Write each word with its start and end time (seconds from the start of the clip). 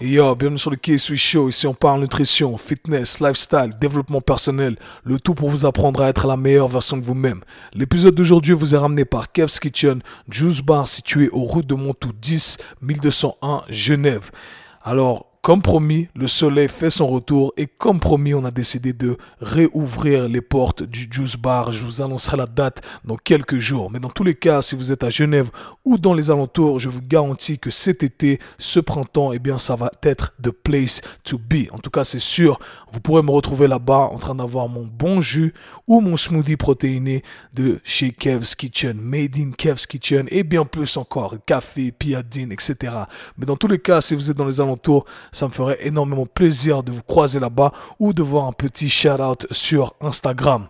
Yo, 0.00 0.34
bienvenue 0.34 0.58
sur 0.58 0.70
le 0.70 0.76
K-Swiss 0.76 1.20
Show. 1.20 1.48
Ici, 1.48 1.66
on 1.66 1.74
parle 1.74 2.00
nutrition, 2.00 2.56
fitness, 2.56 3.20
lifestyle, 3.20 3.70
développement 3.80 4.20
personnel. 4.20 4.76
Le 5.04 5.20
tout 5.20 5.34
pour 5.34 5.50
vous 5.50 5.66
apprendre 5.66 6.02
à 6.02 6.08
être 6.08 6.26
la 6.26 6.36
meilleure 6.36 6.68
version 6.68 6.96
de 6.96 7.02
vous-même. 7.02 7.42
L'épisode 7.74 8.14
d'aujourd'hui 8.14 8.54
vous 8.54 8.74
est 8.74 8.78
ramené 8.78 9.04
par 9.04 9.32
Kev's 9.32 9.60
Kitchen, 9.60 10.00
Juice 10.28 10.60
Bar 10.60 10.86
situé 10.86 11.28
aux 11.30 11.44
routes 11.44 11.66
de 11.66 11.74
Montou 11.74 12.12
10, 12.12 12.58
1201, 12.80 13.62
Genève. 13.68 14.30
Alors, 14.82 15.27
comme 15.42 15.62
promis, 15.62 16.08
le 16.14 16.26
soleil 16.26 16.68
fait 16.68 16.90
son 16.90 17.06
retour 17.06 17.52
et 17.56 17.66
comme 17.66 18.00
promis, 18.00 18.34
on 18.34 18.44
a 18.44 18.50
décidé 18.50 18.92
de 18.92 19.16
réouvrir 19.40 20.28
les 20.28 20.40
portes 20.40 20.82
du 20.82 21.08
Juice 21.10 21.36
Bar. 21.36 21.72
Je 21.72 21.84
vous 21.84 22.02
annoncerai 22.02 22.36
la 22.36 22.46
date 22.46 22.82
dans 23.04 23.16
quelques 23.16 23.58
jours. 23.58 23.90
Mais 23.90 24.00
dans 24.00 24.10
tous 24.10 24.24
les 24.24 24.34
cas, 24.34 24.62
si 24.62 24.74
vous 24.74 24.92
êtes 24.92 25.04
à 25.04 25.10
Genève 25.10 25.50
ou 25.84 25.96
dans 25.96 26.14
les 26.14 26.30
alentours, 26.30 26.78
je 26.78 26.88
vous 26.88 27.02
garantis 27.02 27.58
que 27.58 27.70
cet 27.70 28.02
été, 28.02 28.40
ce 28.58 28.80
printemps, 28.80 29.32
eh 29.32 29.38
bien, 29.38 29.58
ça 29.58 29.76
va 29.76 29.90
être 30.02 30.34
the 30.42 30.50
place 30.50 31.00
to 31.24 31.38
be. 31.38 31.72
En 31.72 31.78
tout 31.78 31.90
cas, 31.90 32.04
c'est 32.04 32.18
sûr. 32.18 32.58
Vous 32.92 33.00
pourrez 33.00 33.22
me 33.22 33.30
retrouver 33.30 33.68
là-bas 33.68 34.08
en 34.12 34.18
train 34.18 34.34
d'avoir 34.34 34.68
mon 34.68 34.84
bon 34.84 35.20
jus 35.20 35.54
ou 35.86 36.00
mon 36.00 36.16
smoothie 36.16 36.56
protéiné 36.56 37.22
de 37.54 37.80
chez 37.84 38.10
Kev's 38.10 38.54
Kitchen, 38.54 38.98
made 39.00 39.36
in 39.36 39.52
Kev's 39.56 39.86
Kitchen 39.86 40.26
et 40.30 40.42
bien 40.42 40.64
plus 40.64 40.96
encore, 40.96 41.36
café, 41.46 41.92
piadine, 41.92 42.52
etc. 42.52 42.94
Mais 43.36 43.46
dans 43.46 43.56
tous 43.56 43.68
les 43.68 43.78
cas, 43.78 44.00
si 44.00 44.14
vous 44.14 44.30
êtes 44.30 44.36
dans 44.36 44.46
les 44.46 44.60
alentours, 44.60 45.04
ça 45.32 45.46
me 45.46 45.52
ferait 45.52 45.78
énormément 45.86 46.26
plaisir 46.26 46.82
de 46.82 46.92
vous 46.92 47.02
croiser 47.02 47.38
là-bas 47.40 47.72
ou 47.98 48.12
de 48.12 48.22
voir 48.22 48.46
un 48.46 48.52
petit 48.52 48.88
shout-out 48.88 49.46
sur 49.50 49.94
Instagram. 50.00 50.66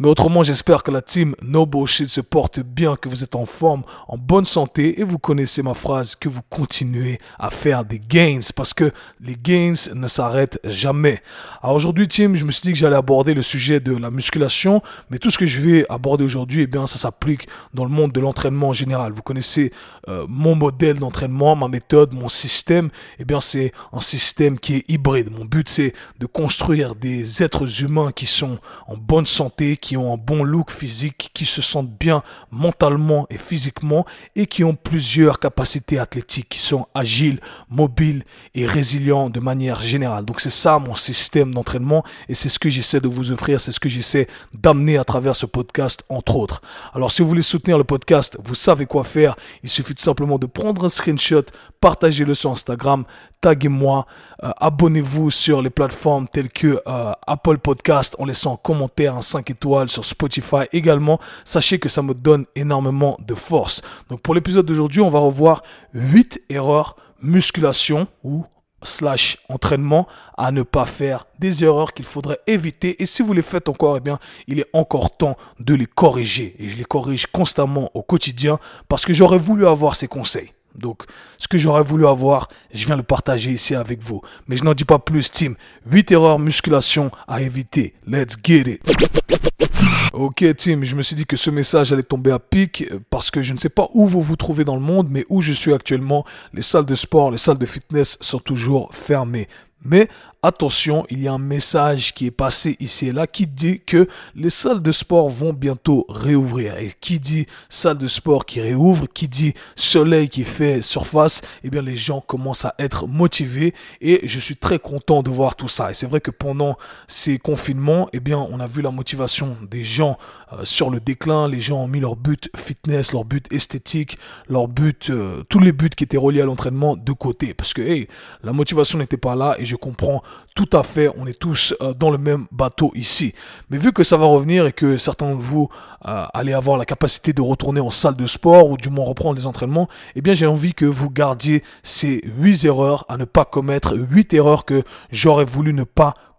Mais 0.00 0.08
autrement, 0.08 0.42
j'espère 0.42 0.82
que 0.82 0.90
la 0.90 1.02
team 1.02 1.36
No 1.42 1.66
Bullshit 1.66 2.08
se 2.08 2.22
porte 2.22 2.58
bien, 2.58 2.96
que 2.96 3.10
vous 3.10 3.22
êtes 3.22 3.34
en 3.34 3.44
forme, 3.44 3.82
en 4.08 4.16
bonne 4.16 4.46
santé 4.46 4.98
et 4.98 5.04
vous 5.04 5.18
connaissez 5.18 5.62
ma 5.62 5.74
phrase, 5.74 6.14
que 6.14 6.30
vous 6.30 6.40
continuez 6.48 7.18
à 7.38 7.50
faire 7.50 7.84
des 7.84 7.98
gains 7.98 8.40
parce 8.56 8.72
que 8.72 8.92
les 9.20 9.36
gains 9.36 9.74
ne 9.94 10.08
s'arrêtent 10.08 10.58
jamais. 10.64 11.22
Alors 11.62 11.76
aujourd'hui, 11.76 12.08
team, 12.08 12.34
je 12.34 12.46
me 12.46 12.50
suis 12.50 12.62
dit 12.62 12.72
que 12.72 12.78
j'allais 12.78 12.96
aborder 12.96 13.34
le 13.34 13.42
sujet 13.42 13.78
de 13.78 13.94
la 13.94 14.10
musculation, 14.10 14.80
mais 15.10 15.18
tout 15.18 15.28
ce 15.28 15.36
que 15.36 15.44
je 15.44 15.60
vais 15.60 15.84
aborder 15.90 16.24
aujourd'hui, 16.24 16.62
eh 16.62 16.66
bien, 16.66 16.86
ça 16.86 16.96
s'applique 16.96 17.46
dans 17.74 17.84
le 17.84 17.90
monde 17.90 18.12
de 18.12 18.20
l'entraînement 18.20 18.68
en 18.68 18.72
général. 18.72 19.12
Vous 19.12 19.20
connaissez 19.20 19.70
euh, 20.08 20.24
mon 20.30 20.54
modèle 20.54 20.98
d'entraînement, 20.98 21.56
ma 21.56 21.68
méthode, 21.68 22.14
mon 22.14 22.30
système. 22.30 22.88
Eh 23.18 23.26
bien, 23.26 23.40
c'est 23.40 23.72
un 23.92 24.00
système 24.00 24.58
qui 24.58 24.76
est 24.76 24.84
hybride. 24.88 25.30
Mon 25.30 25.44
but, 25.44 25.68
c'est 25.68 25.92
de 26.18 26.24
construire 26.24 26.94
des 26.94 27.42
êtres 27.42 27.82
humains 27.82 28.12
qui 28.12 28.24
sont 28.24 28.58
en 28.86 28.96
bonne 28.96 29.26
santé, 29.26 29.76
qui 29.76 29.89
ont 29.96 30.12
un 30.14 30.16
bon 30.16 30.42
look 30.42 30.70
physique, 30.70 31.30
qui 31.34 31.46
se 31.46 31.62
sentent 31.62 31.90
bien 31.90 32.22
mentalement 32.50 33.26
et 33.30 33.38
physiquement 33.38 34.04
et 34.36 34.46
qui 34.46 34.64
ont 34.64 34.74
plusieurs 34.74 35.38
capacités 35.38 35.98
athlétiques, 35.98 36.48
qui 36.48 36.58
sont 36.58 36.86
agiles, 36.94 37.40
mobiles 37.68 38.24
et 38.54 38.66
résilients 38.66 39.30
de 39.30 39.40
manière 39.40 39.80
générale. 39.80 40.24
Donc 40.24 40.40
c'est 40.40 40.50
ça 40.50 40.78
mon 40.78 40.94
système 40.94 41.54
d'entraînement 41.54 42.04
et 42.28 42.34
c'est 42.34 42.48
ce 42.48 42.58
que 42.58 42.70
j'essaie 42.70 43.00
de 43.00 43.08
vous 43.08 43.32
offrir, 43.32 43.60
c'est 43.60 43.72
ce 43.72 43.80
que 43.80 43.88
j'essaie 43.88 44.26
d'amener 44.54 44.98
à 44.98 45.04
travers 45.04 45.36
ce 45.36 45.46
podcast 45.46 46.04
entre 46.08 46.36
autres. 46.36 46.62
Alors 46.94 47.12
si 47.12 47.22
vous 47.22 47.28
voulez 47.28 47.42
soutenir 47.42 47.78
le 47.78 47.84
podcast, 47.84 48.38
vous 48.42 48.54
savez 48.54 48.86
quoi 48.86 49.04
faire. 49.04 49.36
Il 49.62 49.68
suffit 49.68 49.94
tout 49.94 50.02
simplement 50.02 50.38
de 50.38 50.46
prendre 50.46 50.84
un 50.84 50.88
screenshot, 50.88 51.44
partagez-le 51.80 52.34
sur 52.34 52.50
Instagram, 52.50 53.04
taguez-moi, 53.40 54.06
euh, 54.42 54.50
abonnez-vous 54.58 55.30
sur 55.30 55.62
les 55.62 55.70
plateformes 55.70 56.28
telles 56.28 56.50
que 56.50 56.80
euh, 56.86 57.12
Apple 57.26 57.58
Podcast 57.58 58.16
en 58.18 58.24
laissant 58.24 58.54
un 58.54 58.56
commentaire, 58.56 59.16
un 59.16 59.22
5 59.22 59.50
étoiles 59.50 59.79
sur 59.88 60.04
Spotify 60.04 60.64
également. 60.72 61.20
Sachez 61.44 61.78
que 61.78 61.88
ça 61.88 62.02
me 62.02 62.14
donne 62.14 62.46
énormément 62.56 63.16
de 63.26 63.34
force. 63.34 63.82
Donc 64.08 64.20
pour 64.20 64.34
l'épisode 64.34 64.66
d'aujourd'hui, 64.66 65.00
on 65.00 65.08
va 65.08 65.18
revoir 65.18 65.62
8 65.94 66.42
erreurs 66.48 66.96
musculation 67.22 68.06
ou 68.24 68.44
slash 68.82 69.38
entraînement 69.48 70.08
à 70.38 70.52
ne 70.52 70.62
pas 70.62 70.86
faire 70.86 71.26
des 71.38 71.64
erreurs 71.64 71.92
qu'il 71.92 72.06
faudrait 72.06 72.40
éviter 72.46 73.02
et 73.02 73.06
si 73.06 73.22
vous 73.22 73.34
les 73.34 73.42
faites 73.42 73.68
encore 73.68 73.98
eh 73.98 74.00
bien 74.00 74.18
il 74.48 74.58
est 74.58 74.70
encore 74.72 75.14
temps 75.14 75.36
de 75.58 75.74
les 75.74 75.84
corriger 75.84 76.56
et 76.58 76.70
je 76.70 76.78
les 76.78 76.84
corrige 76.84 77.26
constamment 77.26 77.90
au 77.92 78.02
quotidien 78.02 78.58
parce 78.88 79.04
que 79.04 79.12
j'aurais 79.12 79.36
voulu 79.36 79.66
avoir 79.66 79.96
ces 79.96 80.08
conseils 80.08 80.54
donc, 80.74 81.02
ce 81.38 81.48
que 81.48 81.58
j'aurais 81.58 81.82
voulu 81.82 82.06
avoir, 82.06 82.48
je 82.72 82.86
viens 82.86 82.96
le 82.96 83.02
partager 83.02 83.50
ici 83.50 83.74
avec 83.74 84.02
vous. 84.02 84.22
Mais 84.46 84.56
je 84.56 84.64
n'en 84.64 84.74
dis 84.74 84.84
pas 84.84 84.98
plus, 84.98 85.30
team. 85.30 85.56
8 85.90 86.12
erreurs 86.12 86.38
musculation 86.38 87.10
à 87.26 87.42
éviter. 87.42 87.94
Let's 88.06 88.36
get 88.42 88.68
it. 88.68 89.69
Ok, 90.12 90.44
team, 90.56 90.84
je 90.84 90.96
me 90.96 91.02
suis 91.02 91.16
dit 91.16 91.24
que 91.24 91.36
ce 91.36 91.50
message 91.50 91.92
allait 91.92 92.02
tomber 92.02 92.32
à 92.32 92.38
pic 92.38 92.84
parce 93.10 93.30
que 93.30 93.42
je 93.42 93.52
ne 93.52 93.58
sais 93.58 93.68
pas 93.68 93.88
où 93.94 94.06
vous 94.06 94.20
vous 94.20 94.36
trouvez 94.36 94.64
dans 94.64 94.74
le 94.74 94.80
monde, 94.80 95.08
mais 95.10 95.24
où 95.28 95.40
je 95.40 95.52
suis 95.52 95.72
actuellement, 95.72 96.24
les 96.52 96.62
salles 96.62 96.86
de 96.86 96.94
sport, 96.94 97.30
les 97.30 97.38
salles 97.38 97.58
de 97.58 97.66
fitness 97.66 98.18
sont 98.20 98.40
toujours 98.40 98.92
fermées. 98.92 99.48
Mais 99.84 100.08
attention, 100.42 101.06
il 101.10 101.22
y 101.22 101.28
a 101.28 101.32
un 101.32 101.38
message 101.38 102.14
qui 102.14 102.26
est 102.26 102.30
passé 102.30 102.76
ici 102.80 103.08
et 103.08 103.12
là 103.12 103.26
qui 103.26 103.46
dit 103.46 103.80
que 103.80 104.08
les 104.34 104.50
salles 104.50 104.82
de 104.82 104.92
sport 104.92 105.28
vont 105.28 105.52
bientôt 105.52 106.06
réouvrir. 106.08 106.76
Et 106.78 106.92
qui 107.00 107.20
dit 107.20 107.46
salle 107.68 107.98
de 107.98 108.08
sport 108.08 108.46
qui 108.46 108.60
réouvre, 108.60 109.06
qui 109.12 109.28
dit 109.28 109.54
soleil 109.76 110.28
qui 110.28 110.44
fait 110.44 110.82
surface, 110.82 111.42
eh 111.62 111.70
bien 111.70 111.82
les 111.82 111.96
gens 111.96 112.20
commencent 112.20 112.64
à 112.64 112.74
être 112.78 113.06
motivés 113.06 113.74
et 114.00 114.20
je 114.24 114.40
suis 114.40 114.56
très 114.56 114.78
content 114.78 115.22
de 115.22 115.30
voir 115.30 115.56
tout 115.56 115.68
ça. 115.68 115.90
Et 115.90 115.94
c'est 115.94 116.06
vrai 116.06 116.20
que 116.20 116.30
pendant 116.30 116.78
ces 117.06 117.38
confinements, 117.38 118.08
eh 118.12 118.20
bien 118.20 118.38
on 118.38 118.60
a 118.60 118.66
vu 118.66 118.82
la 118.82 118.90
motivation 118.90 119.56
des 119.70 119.84
gens 119.84 120.16
euh, 120.52 120.64
sur 120.64 120.90
le 120.90 121.00
déclin. 121.00 121.48
Les 121.48 121.60
gens 121.60 121.84
ont 121.84 121.88
mis 121.88 122.00
leur 122.00 122.16
but 122.16 122.48
fitness, 122.56 123.12
leur 123.12 123.24
but 123.24 123.52
esthétique, 123.52 124.18
leur 124.48 124.68
but, 124.68 125.10
euh, 125.10 125.44
tous 125.48 125.58
les 125.58 125.72
buts 125.72 125.90
qui 125.90 126.04
étaient 126.04 126.16
reliés 126.16 126.40
à 126.40 126.46
l'entraînement 126.46 126.96
de 126.96 127.12
côté. 127.12 127.52
Parce 127.52 127.74
que 127.74 128.06
la 128.42 128.52
motivation 128.52 128.98
n'était 128.98 129.16
pas 129.16 129.34
là 129.34 129.56
et 129.58 129.64
je 129.64 129.76
comprends 129.76 130.22
tout 130.54 130.68
à 130.72 130.82
fait, 130.82 131.10
on 131.16 131.26
est 131.26 131.38
tous 131.38 131.74
euh, 131.80 131.94
dans 131.94 132.10
le 132.10 132.18
même 132.18 132.46
bateau 132.50 132.90
ici. 132.94 133.34
Mais 133.70 133.78
vu 133.78 133.92
que 133.92 134.04
ça 134.04 134.16
va 134.16 134.26
revenir 134.26 134.66
et 134.66 134.72
que 134.72 134.98
certains 134.98 135.30
de 135.30 135.40
vous 135.40 135.68
euh, 136.06 136.26
allez 136.34 136.52
avoir 136.52 136.76
la 136.76 136.84
capacité 136.84 137.32
de 137.32 137.40
retourner 137.40 137.80
en 137.80 137.90
salle 137.90 138.16
de 138.16 138.26
sport 138.26 138.68
ou 138.68 138.76
du 138.76 138.90
moins 138.90 139.04
reprendre 139.04 139.36
les 139.36 139.46
entraînements, 139.46 139.88
eh 140.16 140.20
bien 140.20 140.34
j'ai 140.34 140.46
envie 140.46 140.74
que 140.74 140.84
vous 140.84 141.08
gardiez 141.08 141.62
ces 141.82 142.20
8 142.24 142.64
erreurs 142.64 143.06
à 143.08 143.16
ne 143.16 143.24
pas 143.24 143.44
commettre, 143.44 143.96
8 143.96 144.34
erreurs 144.34 144.64
que 144.64 144.82
j'aurais 145.10 145.44
voulu 145.44 145.72
ne 145.72 145.84
pas 145.84 146.14
commettre 146.14 146.29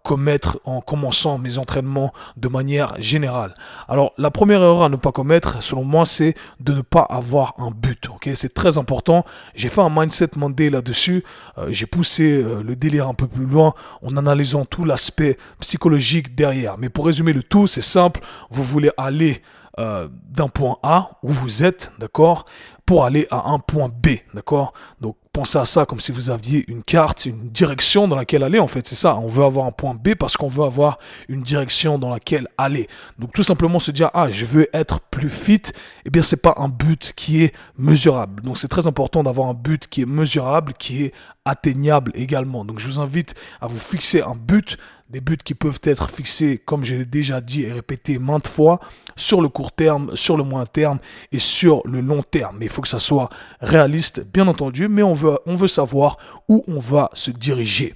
en 0.64 0.80
commençant 0.80 1.38
mes 1.38 1.58
entraînements 1.58 2.12
de 2.36 2.48
manière 2.48 2.94
générale. 3.00 3.54
Alors 3.88 4.12
la 4.18 4.30
première 4.30 4.62
erreur 4.62 4.82
à 4.84 4.88
ne 4.88 4.96
pas 4.96 5.12
commettre, 5.12 5.62
selon 5.62 5.84
moi, 5.84 6.06
c'est 6.06 6.34
de 6.60 6.72
ne 6.72 6.82
pas 6.82 7.02
avoir 7.02 7.54
un 7.58 7.70
but. 7.70 8.08
Ok, 8.08 8.30
c'est 8.34 8.52
très 8.52 8.78
important. 8.78 9.24
J'ai 9.54 9.68
fait 9.68 9.80
un 9.80 9.90
mindset 9.90 10.30
Monday 10.36 10.70
là-dessus. 10.70 11.24
Euh, 11.58 11.68
j'ai 11.70 11.86
poussé 11.86 12.24
euh, 12.24 12.62
le 12.62 12.76
délire 12.76 13.08
un 13.08 13.14
peu 13.14 13.26
plus 13.26 13.46
loin 13.46 13.74
en 14.02 14.16
analysant 14.16 14.64
tout 14.64 14.84
l'aspect 14.84 15.38
psychologique 15.60 16.34
derrière. 16.34 16.78
Mais 16.78 16.88
pour 16.88 17.06
résumer 17.06 17.32
le 17.32 17.42
tout, 17.42 17.66
c'est 17.66 17.82
simple. 17.82 18.20
Vous 18.50 18.62
voulez 18.62 18.90
aller 18.96 19.42
euh, 19.78 20.08
d'un 20.28 20.48
point 20.48 20.76
A 20.82 21.12
où 21.22 21.30
vous 21.30 21.64
êtes, 21.64 21.92
d'accord, 21.98 22.44
pour 22.84 23.04
aller 23.04 23.26
à 23.30 23.50
un 23.50 23.58
point 23.58 23.88
B, 23.88 24.18
d'accord? 24.34 24.74
Donc 25.00 25.16
pensez 25.32 25.58
à 25.58 25.64
ça 25.64 25.86
comme 25.86 26.00
si 26.00 26.12
vous 26.12 26.30
aviez 26.30 26.64
une 26.68 26.82
carte, 26.82 27.24
une 27.24 27.48
direction 27.48 28.06
dans 28.06 28.16
laquelle 28.16 28.42
aller. 28.42 28.58
En 28.58 28.66
fait, 28.66 28.86
c'est 28.86 28.94
ça. 28.94 29.16
On 29.16 29.28
veut 29.28 29.44
avoir 29.44 29.66
un 29.66 29.72
point 29.72 29.94
B 29.94 30.14
parce 30.14 30.36
qu'on 30.36 30.48
veut 30.48 30.64
avoir 30.64 30.98
une 31.28 31.42
direction 31.42 31.98
dans 31.98 32.10
laquelle 32.10 32.48
aller. 32.58 32.88
Donc 33.18 33.32
tout 33.32 33.42
simplement 33.42 33.78
se 33.78 33.90
dire 33.90 34.10
ah 34.14 34.30
je 34.30 34.44
veux 34.44 34.68
être 34.74 35.00
plus 35.00 35.30
fit. 35.30 35.62
Eh 36.04 36.10
bien 36.10 36.22
c'est 36.22 36.42
pas 36.42 36.54
un 36.58 36.68
but 36.68 37.12
qui 37.16 37.42
est 37.42 37.54
mesurable. 37.78 38.42
Donc 38.42 38.58
c'est 38.58 38.68
très 38.68 38.86
important 38.86 39.22
d'avoir 39.22 39.48
un 39.48 39.54
but 39.54 39.88
qui 39.88 40.02
est 40.02 40.06
mesurable, 40.06 40.74
qui 40.74 41.04
est 41.04 41.14
atteignable 41.44 42.12
également. 42.14 42.64
Donc 42.64 42.78
je 42.78 42.86
vous 42.86 43.00
invite 43.00 43.34
à 43.60 43.66
vous 43.66 43.78
fixer 43.78 44.22
un 44.22 44.36
but 44.36 44.76
des 45.12 45.20
buts 45.20 45.36
qui 45.36 45.54
peuvent 45.54 45.80
être 45.84 46.10
fixés, 46.10 46.60
comme 46.64 46.84
je 46.84 46.96
l'ai 46.96 47.04
déjà 47.04 47.42
dit 47.42 47.64
et 47.64 47.72
répété 47.72 48.18
maintes 48.18 48.48
fois, 48.48 48.80
sur 49.14 49.42
le 49.42 49.50
court 49.50 49.70
terme, 49.70 50.16
sur 50.16 50.38
le 50.38 50.42
moyen 50.42 50.64
terme 50.64 50.98
et 51.30 51.38
sur 51.38 51.82
le 51.86 52.00
long 52.00 52.22
terme. 52.22 52.56
Mais 52.58 52.66
il 52.66 52.70
faut 52.70 52.80
que 52.80 52.88
ça 52.88 52.98
soit 52.98 53.28
réaliste, 53.60 54.24
bien 54.32 54.48
entendu, 54.48 54.88
mais 54.88 55.02
on 55.02 55.12
veut, 55.12 55.68
savoir 55.68 56.16
où 56.48 56.64
on 56.66 56.78
va 56.78 57.10
se 57.12 57.30
diriger. 57.30 57.94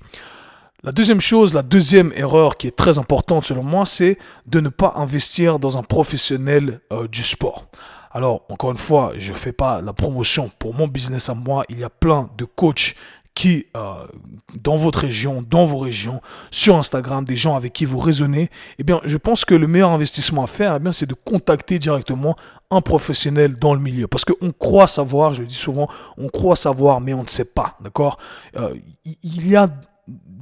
La 0.82 0.92
deuxième 0.92 1.22
chose, 1.22 1.54
la 1.54 1.62
deuxième 1.62 2.12
erreur 2.14 2.58
qui 2.58 2.66
est 2.68 2.76
très 2.76 2.98
importante 2.98 3.46
selon 3.46 3.62
moi, 3.62 3.86
c'est 3.86 4.18
de 4.46 4.60
ne 4.60 4.68
pas 4.68 4.92
investir 4.96 5.58
dans 5.58 5.78
un 5.78 5.82
professionnel 5.82 6.80
euh, 6.92 7.08
du 7.08 7.22
sport. 7.22 7.66
Alors, 8.12 8.46
encore 8.48 8.70
une 8.70 8.78
fois, 8.78 9.12
je 9.16 9.32
ne 9.32 9.36
fais 9.36 9.52
pas 9.52 9.82
la 9.82 9.92
promotion 9.92 10.50
pour 10.58 10.74
mon 10.74 10.86
business 10.86 11.28
à 11.28 11.34
moi. 11.34 11.64
Il 11.68 11.78
y 11.78 11.84
a 11.84 11.90
plein 11.90 12.30
de 12.38 12.44
coachs 12.44 12.94
qui, 13.36 13.66
euh, 13.76 14.06
dans 14.62 14.76
votre 14.76 15.00
région, 15.00 15.44
dans 15.48 15.66
vos 15.66 15.76
régions, 15.76 16.22
sur 16.50 16.74
Instagram, 16.76 17.24
des 17.24 17.36
gens 17.36 17.54
avec 17.54 17.74
qui 17.74 17.84
vous 17.84 17.98
raisonnez, 17.98 18.50
eh 18.78 18.82
bien, 18.82 19.00
je 19.04 19.18
pense 19.18 19.44
que 19.44 19.54
le 19.54 19.66
meilleur 19.66 19.90
investissement 19.90 20.42
à 20.42 20.46
faire, 20.46 20.74
eh 20.74 20.78
bien, 20.78 20.90
c'est 20.90 21.06
de 21.06 21.14
contacter 21.14 21.78
directement 21.78 22.34
un 22.70 22.80
professionnel 22.80 23.58
dans 23.58 23.74
le 23.74 23.80
milieu. 23.80 24.08
Parce 24.08 24.24
qu'on 24.24 24.52
croit 24.52 24.88
savoir, 24.88 25.34
je 25.34 25.42
le 25.42 25.46
dis 25.46 25.54
souvent, 25.54 25.86
on 26.16 26.28
croit 26.28 26.56
savoir, 26.56 27.02
mais 27.02 27.12
on 27.12 27.24
ne 27.24 27.28
sait 27.28 27.44
pas, 27.44 27.76
d'accord? 27.82 28.16
Euh, 28.56 28.74
Il 29.04 29.48
y 29.48 29.54
a 29.54 29.68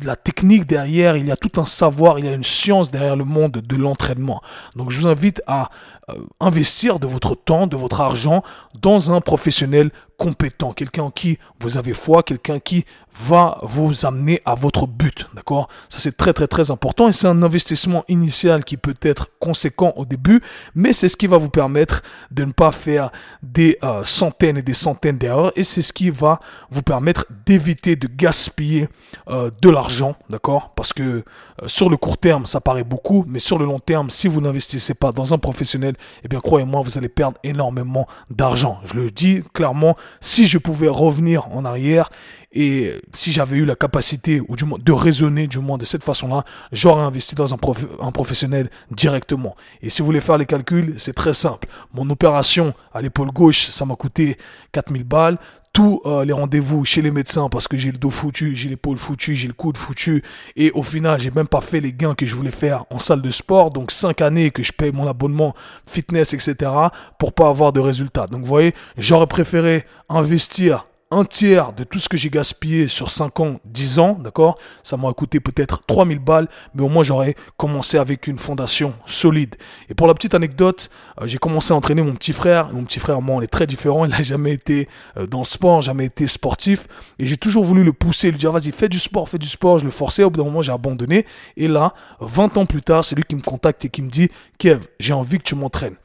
la 0.02 0.16
technique 0.16 0.66
derrière, 0.66 1.16
il 1.16 1.28
y 1.28 1.30
a 1.30 1.36
tout 1.36 1.60
un 1.60 1.64
savoir, 1.64 2.18
il 2.18 2.24
y 2.24 2.28
a 2.28 2.32
une 2.32 2.44
science 2.44 2.90
derrière 2.90 3.16
le 3.16 3.24
monde 3.24 3.52
de 3.52 3.76
l'entraînement. 3.76 4.40
Donc 4.76 4.90
je 4.90 5.00
vous 5.00 5.06
invite 5.06 5.42
à 5.46 5.70
euh, 6.10 6.14
investir 6.40 6.98
de 6.98 7.06
votre 7.06 7.34
temps, 7.34 7.66
de 7.66 7.76
votre 7.76 8.00
argent 8.00 8.42
dans 8.80 9.10
un 9.10 9.20
professionnel 9.20 9.90
compétent, 10.18 10.72
quelqu'un 10.72 11.04
en 11.04 11.10
qui 11.10 11.38
vous 11.60 11.78
avez 11.78 11.94
foi, 11.94 12.22
quelqu'un 12.22 12.60
qui 12.60 12.84
va 13.20 13.58
vous 13.62 14.04
amener 14.04 14.40
à 14.44 14.54
votre 14.54 14.86
but, 14.86 15.26
d'accord? 15.34 15.68
Ça 15.88 16.00
c'est 16.00 16.16
très 16.16 16.32
très 16.32 16.46
très 16.46 16.70
important 16.70 17.08
et 17.08 17.12
c'est 17.12 17.26
un 17.26 17.42
investissement 17.42 18.04
initial 18.08 18.64
qui 18.64 18.76
peut 18.76 18.96
être 19.02 19.30
conséquent 19.38 19.92
au 19.96 20.04
début, 20.04 20.42
mais 20.74 20.92
c'est 20.92 21.08
ce 21.08 21.16
qui 21.16 21.26
va 21.26 21.38
vous 21.38 21.48
permettre 21.48 22.02
de 22.30 22.44
ne 22.44 22.52
pas 22.52 22.72
faire 22.72 23.10
des 23.42 23.78
euh, 23.82 24.04
centaines 24.04 24.58
et 24.58 24.62
des 24.62 24.74
centaines 24.74 25.18
d'erreurs 25.18 25.52
et 25.56 25.64
c'est 25.64 25.82
ce 25.82 25.92
qui 25.92 26.10
va 26.10 26.38
vous 26.70 26.82
permettre 26.82 27.26
d'éviter 27.46 27.96
de 27.96 28.08
gaspiller 28.08 28.88
euh, 29.28 29.50
de 29.62 29.70
l'argent, 29.70 29.83
d'accord? 30.30 30.70
Parce 30.74 30.92
que 30.92 31.02
euh, 31.02 31.22
sur 31.66 31.90
le 31.90 31.96
court 31.96 32.18
terme 32.18 32.46
ça 32.46 32.60
paraît 32.60 32.84
beaucoup, 32.84 33.24
mais 33.28 33.40
sur 33.40 33.58
le 33.58 33.64
long 33.64 33.78
terme, 33.78 34.10
si 34.10 34.28
vous 34.28 34.40
n'investissez 34.40 34.94
pas 34.94 35.12
dans 35.12 35.34
un 35.34 35.38
professionnel, 35.38 35.96
eh 36.24 36.28
bien 36.28 36.40
croyez-moi, 36.40 36.82
vous 36.82 36.98
allez 36.98 37.08
perdre 37.08 37.38
énormément 37.42 38.06
d'argent. 38.30 38.80
Je 38.84 38.94
le 38.94 39.10
dis 39.10 39.42
clairement, 39.52 39.96
si 40.20 40.46
je 40.46 40.58
pouvais 40.58 40.88
revenir 40.88 41.48
en 41.48 41.64
arrière 41.64 42.10
et 42.54 43.00
si 43.14 43.32
j'avais 43.32 43.56
eu 43.56 43.64
la 43.64 43.74
capacité, 43.74 44.40
ou 44.48 44.54
du 44.54 44.64
moins 44.64 44.78
de 44.80 44.92
raisonner 44.92 45.48
du 45.48 45.58
moins 45.58 45.76
de 45.76 45.84
cette 45.84 46.04
façon-là, 46.04 46.44
j'aurais 46.70 47.02
investi 47.02 47.34
dans 47.34 47.52
un, 47.52 47.58
un, 48.00 48.12
professionnel 48.12 48.70
directement. 48.92 49.56
Et 49.82 49.90
si 49.90 50.02
vous 50.02 50.06
voulez 50.06 50.20
faire 50.20 50.38
les 50.38 50.46
calculs, 50.46 50.94
c'est 50.98 51.14
très 51.14 51.32
simple. 51.32 51.66
Mon 51.92 52.08
opération 52.10 52.72
à 52.92 53.02
l'épaule 53.02 53.32
gauche, 53.32 53.66
ça 53.66 53.84
m'a 53.84 53.96
coûté 53.96 54.38
4000 54.70 55.02
balles 55.02 55.38
tous 55.74 56.00
euh, 56.06 56.24
les 56.24 56.32
rendez-vous 56.32 56.84
chez 56.84 57.02
les 57.02 57.10
médecins 57.10 57.48
parce 57.50 57.66
que 57.66 57.76
j'ai 57.76 57.90
le 57.90 57.98
dos 57.98 58.10
foutu, 58.10 58.54
j'ai 58.54 58.68
l'épaule 58.68 58.96
foutue, 58.96 59.34
j'ai 59.34 59.48
le 59.48 59.54
coude 59.54 59.76
foutu. 59.76 60.22
Et 60.54 60.70
au 60.70 60.84
final 60.84 61.20
j'ai 61.20 61.32
même 61.32 61.48
pas 61.48 61.60
fait 61.60 61.80
les 61.80 61.92
gains 61.92 62.14
que 62.14 62.24
je 62.24 62.34
voulais 62.34 62.52
faire 62.52 62.84
en 62.90 63.00
salle 63.00 63.20
de 63.20 63.30
sport. 63.30 63.72
Donc 63.72 63.90
cinq 63.90 64.22
années 64.22 64.52
que 64.52 64.62
je 64.62 64.72
paye 64.72 64.92
mon 64.92 65.06
abonnement 65.08 65.52
fitness 65.86 66.32
etc 66.32 66.70
pour 67.18 67.32
pas 67.32 67.48
avoir 67.48 67.72
de 67.72 67.80
résultats. 67.80 68.28
Donc 68.28 68.42
vous 68.42 68.46
voyez 68.46 68.72
j'aurais 68.96 69.26
préféré 69.26 69.84
investir 70.08 70.86
un 71.14 71.24
tiers 71.24 71.72
de 71.72 71.84
tout 71.84 71.98
ce 71.98 72.08
que 72.08 72.16
j'ai 72.16 72.28
gaspillé 72.28 72.88
sur 72.88 73.10
5 73.10 73.40
ans, 73.40 73.60
10 73.64 73.98
ans, 74.00 74.18
d'accord 74.20 74.58
Ça 74.82 74.96
m'a 74.96 75.12
coûté 75.12 75.38
peut-être 75.38 75.82
3000 75.86 76.18
balles, 76.18 76.48
mais 76.74 76.82
au 76.82 76.88
moins 76.88 77.04
j'aurais 77.04 77.36
commencé 77.56 77.98
avec 77.98 78.26
une 78.26 78.38
fondation 78.38 78.94
solide. 79.06 79.54
Et 79.88 79.94
pour 79.94 80.08
la 80.08 80.14
petite 80.14 80.34
anecdote, 80.34 80.90
euh, 81.20 81.26
j'ai 81.26 81.38
commencé 81.38 81.72
à 81.72 81.76
entraîner 81.76 82.02
mon 82.02 82.14
petit 82.14 82.32
frère. 82.32 82.72
Mon 82.72 82.84
petit 82.84 82.98
frère, 82.98 83.22
moi, 83.22 83.36
on 83.36 83.42
est 83.42 83.46
très 83.46 83.66
différent. 83.66 84.04
Il 84.04 84.10
n'a 84.10 84.22
jamais 84.22 84.52
été 84.52 84.88
euh, 85.16 85.26
dans 85.26 85.38
le 85.38 85.44
sport, 85.44 85.80
jamais 85.80 86.06
été 86.06 86.26
sportif. 86.26 86.88
Et 87.18 87.26
j'ai 87.26 87.36
toujours 87.36 87.64
voulu 87.64 87.84
le 87.84 87.92
pousser, 87.92 88.30
lui 88.30 88.38
dire, 88.38 88.50
vas-y, 88.50 88.72
fais 88.72 88.88
du 88.88 88.98
sport, 88.98 89.28
fais 89.28 89.38
du 89.38 89.48
sport. 89.48 89.78
Je 89.78 89.84
le 89.84 89.90
forçais. 89.90 90.24
Au 90.24 90.30
bout 90.30 90.38
d'un 90.38 90.44
moment, 90.44 90.62
j'ai 90.62 90.72
abandonné. 90.72 91.26
Et 91.56 91.68
là, 91.68 91.94
20 92.20 92.56
ans 92.56 92.66
plus 92.66 92.82
tard, 92.82 93.04
c'est 93.04 93.14
lui 93.14 93.24
qui 93.24 93.36
me 93.36 93.42
contacte 93.42 93.84
et 93.84 93.88
qui 93.88 94.02
me 94.02 94.10
dit, 94.10 94.30
Kev, 94.58 94.80
j'ai 94.98 95.14
envie 95.14 95.38
que 95.38 95.44
tu 95.44 95.54
m'entraînes. 95.54 95.96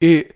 Et 0.00 0.28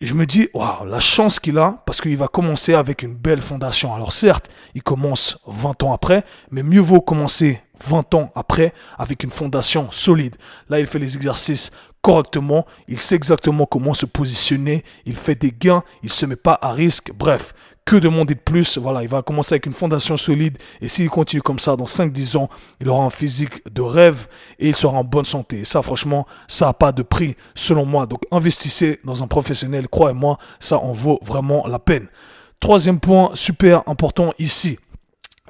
je 0.00 0.14
me 0.14 0.26
dis, 0.26 0.48
waouh, 0.54 0.84
la 0.86 1.00
chance 1.00 1.40
qu'il 1.40 1.58
a, 1.58 1.82
parce 1.84 2.00
qu'il 2.00 2.16
va 2.16 2.28
commencer 2.28 2.74
avec 2.74 3.02
une 3.02 3.14
belle 3.14 3.42
fondation. 3.42 3.94
Alors 3.94 4.12
certes, 4.12 4.48
il 4.74 4.82
commence 4.82 5.38
20 5.46 5.82
ans 5.82 5.92
après, 5.92 6.24
mais 6.50 6.62
mieux 6.62 6.80
vaut 6.80 7.00
commencer 7.00 7.60
20 7.84 8.14
ans 8.14 8.32
après 8.36 8.72
avec 8.96 9.24
une 9.24 9.30
fondation 9.30 9.90
solide. 9.90 10.36
Là, 10.68 10.78
il 10.78 10.86
fait 10.86 11.00
les 11.00 11.16
exercices 11.16 11.72
correctement, 12.00 12.64
il 12.86 13.00
sait 13.00 13.16
exactement 13.16 13.66
comment 13.66 13.92
se 13.92 14.06
positionner, 14.06 14.84
il 15.04 15.16
fait 15.16 15.34
des 15.34 15.50
gains, 15.50 15.82
il 16.04 16.12
se 16.12 16.26
met 16.26 16.36
pas 16.36 16.56
à 16.62 16.72
risque. 16.72 17.10
Bref, 17.12 17.52
que 17.88 17.96
demander 17.96 18.34
de 18.34 18.40
plus 18.40 18.76
Voilà, 18.76 19.02
il 19.02 19.08
va 19.08 19.22
commencer 19.22 19.54
avec 19.54 19.64
une 19.64 19.72
fondation 19.72 20.18
solide 20.18 20.58
et 20.82 20.88
s'il 20.88 21.08
continue 21.08 21.40
comme 21.40 21.58
ça 21.58 21.74
dans 21.74 21.86
5-10 21.86 22.36
ans, 22.36 22.50
il 22.82 22.88
aura 22.90 23.04
un 23.04 23.10
physique 23.10 23.62
de 23.72 23.80
rêve 23.80 24.26
et 24.58 24.68
il 24.68 24.76
sera 24.76 24.98
en 24.98 25.04
bonne 25.04 25.24
santé. 25.24 25.64
Ça, 25.64 25.80
franchement, 25.80 26.26
ça 26.48 26.66
n'a 26.66 26.74
pas 26.74 26.92
de 26.92 27.02
prix 27.02 27.34
selon 27.54 27.86
moi. 27.86 28.04
Donc 28.04 28.24
investissez 28.30 29.00
dans 29.04 29.22
un 29.22 29.26
professionnel, 29.26 29.88
croyez-moi, 29.88 30.38
ça 30.60 30.78
en 30.78 30.92
vaut 30.92 31.18
vraiment 31.22 31.66
la 31.66 31.78
peine. 31.78 32.08
Troisième 32.60 33.00
point 33.00 33.30
super 33.32 33.88
important 33.88 34.34
ici, 34.38 34.78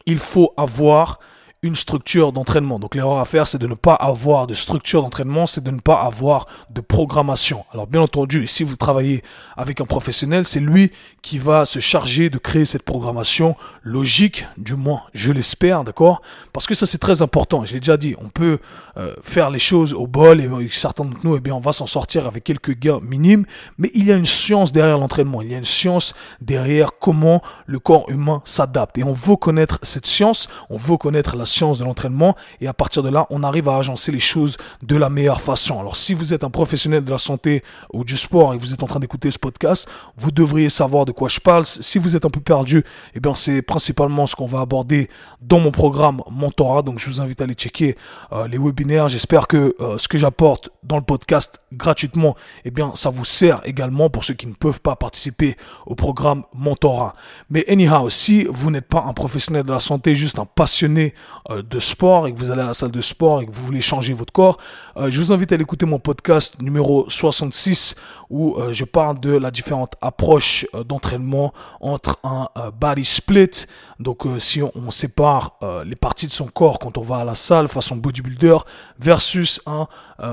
il 0.06 0.19
faut 0.19 0.52
avoir 0.56 1.19
une 1.63 1.75
structure 1.75 2.33
d'entraînement. 2.33 2.79
Donc 2.79 2.95
l'erreur 2.95 3.19
à 3.19 3.25
faire, 3.25 3.47
c'est 3.49 3.59
de 3.59 3.67
ne 3.67 3.75
pas 3.75 3.95
avoir 3.95 4.47
de 4.47 4.55
structure 4.55 5.03
d'entraînement, 5.03 5.47
c'est 5.47 5.63
de 5.63 5.73
ne 5.73 5.81
pas 5.81 6.03
avoir 6.03 6.47
de 6.71 6.81
programmation. 6.81 7.65
Alors 7.73 7.89
bien 7.89 8.01
entendu, 8.01 8.47
si 8.47 8.63
vous 8.63 8.77
travaillez 8.77 9.25
avec 9.57 9.81
un 9.81 9.85
professionnel, 9.85 10.45
c'est 10.45 10.61
lui 10.61 10.93
qui 11.21 11.39
va 11.39 11.67
se 11.67 11.81
charger 11.81 12.31
de 12.31 12.39
créer 12.39 12.65
cette 12.65 12.85
programmation 12.85 13.57
logique, 13.83 14.47
du 14.57 14.75
moins 14.75 15.03
je 15.15 15.33
l'espère, 15.33 15.83
d'accord? 15.83 16.23
Parce 16.53 16.69
que 16.69 16.77
ça 16.77 16.87
c'est 16.87 16.99
très 16.99 17.23
important, 17.23 17.65
je 17.65 17.75
l'ai 17.75 17.81
déjà 17.81 17.97
dit, 17.97 18.15
on 18.21 18.29
peut 18.29 18.61
euh, 18.97 19.15
faire 19.23 19.51
les 19.51 19.59
choses 19.59 19.95
au 19.95 20.07
bol 20.07 20.41
et 20.41 20.49
certains 20.71 21.05
d'entre 21.05 21.25
nous, 21.25 21.37
eh 21.37 21.41
bien 21.41 21.55
on 21.55 21.61
va 21.61 21.73
s'en 21.73 21.87
sortir 21.87 22.29
avec 22.29 22.45
quelques 22.45 22.79
gains 22.79 23.01
minimes, 23.03 23.47
mais 23.79 23.91
il 23.95 24.07
y 24.07 24.13
a 24.13 24.17
une 24.17 24.27
science 24.27 24.71
derrière 24.71 24.99
l'entraînement, 24.99 25.43
il 25.43 25.51
y 25.51 25.55
a 25.57 25.59
une 25.59 25.65
science 25.65 26.15
derrière 26.41 26.91
comment 27.01 27.43
le 27.67 27.81
corps 27.81 28.09
humain 28.11 28.43
s'adapte. 28.45 28.97
Et 28.99 29.03
on 29.03 29.13
veut 29.13 29.37
connaître 29.37 29.81
cette 29.83 30.07
science, 30.07 30.49
on 30.71 30.77
veut 30.77 30.97
connaître 30.97 31.35
la 31.35 31.47
science 31.49 31.79
de 31.79 31.85
l'entraînement 31.85 32.37
et 32.61 32.69
à 32.69 32.73
partir 32.73 33.03
de 33.03 33.09
là, 33.09 33.27
on 33.31 33.43
arrive 33.43 33.69
à 33.69 33.77
agencer 33.77 34.12
les 34.12 34.21
choses 34.21 34.56
de 34.83 34.97
la 34.97 35.11
meilleure 35.11 35.41
façon. 35.41 35.81
Alors 35.81 35.97
si 35.97 36.15
vous 36.15 36.35
êtes 36.35 36.45
un 36.45 36.50
professionnel 36.50 37.05
de 37.05 37.11
la 37.11 37.19
santé 37.19 37.62
ou 37.93 38.05
du 38.05 38.17
sport 38.17 38.55
et 38.55 38.59
vous 38.59 38.73
êtes 38.73 38.83
en 38.83 38.87
train 38.87 39.00
d'écouter 39.00 39.31
ce 39.31 39.39
podcast, 39.39 39.89
vous 40.17 40.31
devriez 40.31 40.69
savoir 40.69 41.05
de 41.05 41.12
quoi 41.12 41.29
je 41.29 41.41
parle. 41.41 41.65
Si 41.65 41.99
vous 41.99 42.17
êtes 42.17 42.25
un 42.25 42.31
peu 42.31 42.41
perdu, 42.41 42.85
eh 43.15 43.21
bien 43.21 43.35
c'est 43.35 43.62
principalement 43.62 44.27
ce 44.27 44.37
qu'on 44.37 44.47
va 44.47 44.61
aborder 44.61 45.09
dans 45.41 45.61
mon 45.61 45.71
programme 45.71 46.23
Mentorat. 46.31 46.83
Donc 46.83 46.99
je 46.99 47.09
vous 47.09 47.21
invite 47.21 47.41
à 47.41 47.45
aller 47.45 47.55
checker 47.55 47.97
euh, 48.33 48.47
les 48.47 48.59
webinaires. 48.59 49.09
J'espère 49.09 49.47
que 49.47 49.75
euh, 49.81 49.99
ce 49.99 50.09
que 50.09 50.19
j'apporte 50.19 50.71
dans 50.83 50.97
le 50.97 51.03
podcast 51.03 51.61
gratuitement, 51.73 52.37
eh 52.65 52.71
bien 52.71 52.93
ça 52.95 53.11
vous 53.11 53.25
sert 53.25 53.61
également 53.65 54.11
pour 54.11 54.25
ceux 54.25 54.35
qui 54.35 54.47
ne 54.47 54.55
peuvent 54.55 54.81
pas 54.81 54.97
participer 54.97 55.56
au 55.87 55.95
programme 55.95 56.45
Mentorat. 56.55 57.15
Mais 57.50 57.65
anyhow, 57.69 58.11
si 58.11 58.45
vous 58.45 58.71
n'êtes 58.71 58.89
pas 58.89 59.05
un 59.06 59.12
professionnel 59.12 59.65
de 59.65 59.73
la 59.73 59.81
santé, 59.81 60.15
juste 60.15 60.39
un 60.39 60.45
passionné 60.45 61.15
euh, 61.50 61.62
de 61.62 61.79
sport 61.79 62.27
et 62.27 62.35
que 62.35 62.39
vous 62.39 62.50
allez 62.50 62.61
à 62.61 62.67
la 62.67 62.75
salle 62.75 62.91
de 62.91 63.00
sport 63.00 63.41
et 63.41 63.47
que 63.47 63.50
vous 63.50 63.65
voulez 63.65 63.81
changer 63.81 64.12
votre 64.12 64.35
corps, 64.35 64.59
euh, 64.99 65.11
je 65.11 65.19
vous 65.19 65.33
invite 65.33 65.50
à 65.50 65.55
écouter 65.55 65.87
mon 65.87 65.99
podcast 65.99 66.61
numéro 66.61 67.06
66 67.09 67.95
où 68.29 68.56
euh, 68.56 68.75
je 68.75 68.85
parle 68.85 69.19
de 69.19 69.31
la 69.31 69.50
différente 69.50 69.95
approche 70.03 70.67
d'entraînement 70.87 71.55
entre 71.81 72.17
un 72.23 72.49
body 72.79 73.05
split, 73.05 73.67
donc 73.99 74.25
si 74.39 74.62
on, 74.62 74.91
sépare 74.91 75.59
les 75.85 75.97
parties 75.97 76.27
de 76.27 76.33
son 76.33 76.47
corps 76.47 76.79
quand 76.79 76.99
on 76.99 77.03
va 77.03 77.17
à 77.17 77.25
la 77.25 77.35
salle 77.35 77.69
façon 77.69 77.97
bodybuilder 77.97 78.59
versus 78.99 79.61
un 79.67 79.89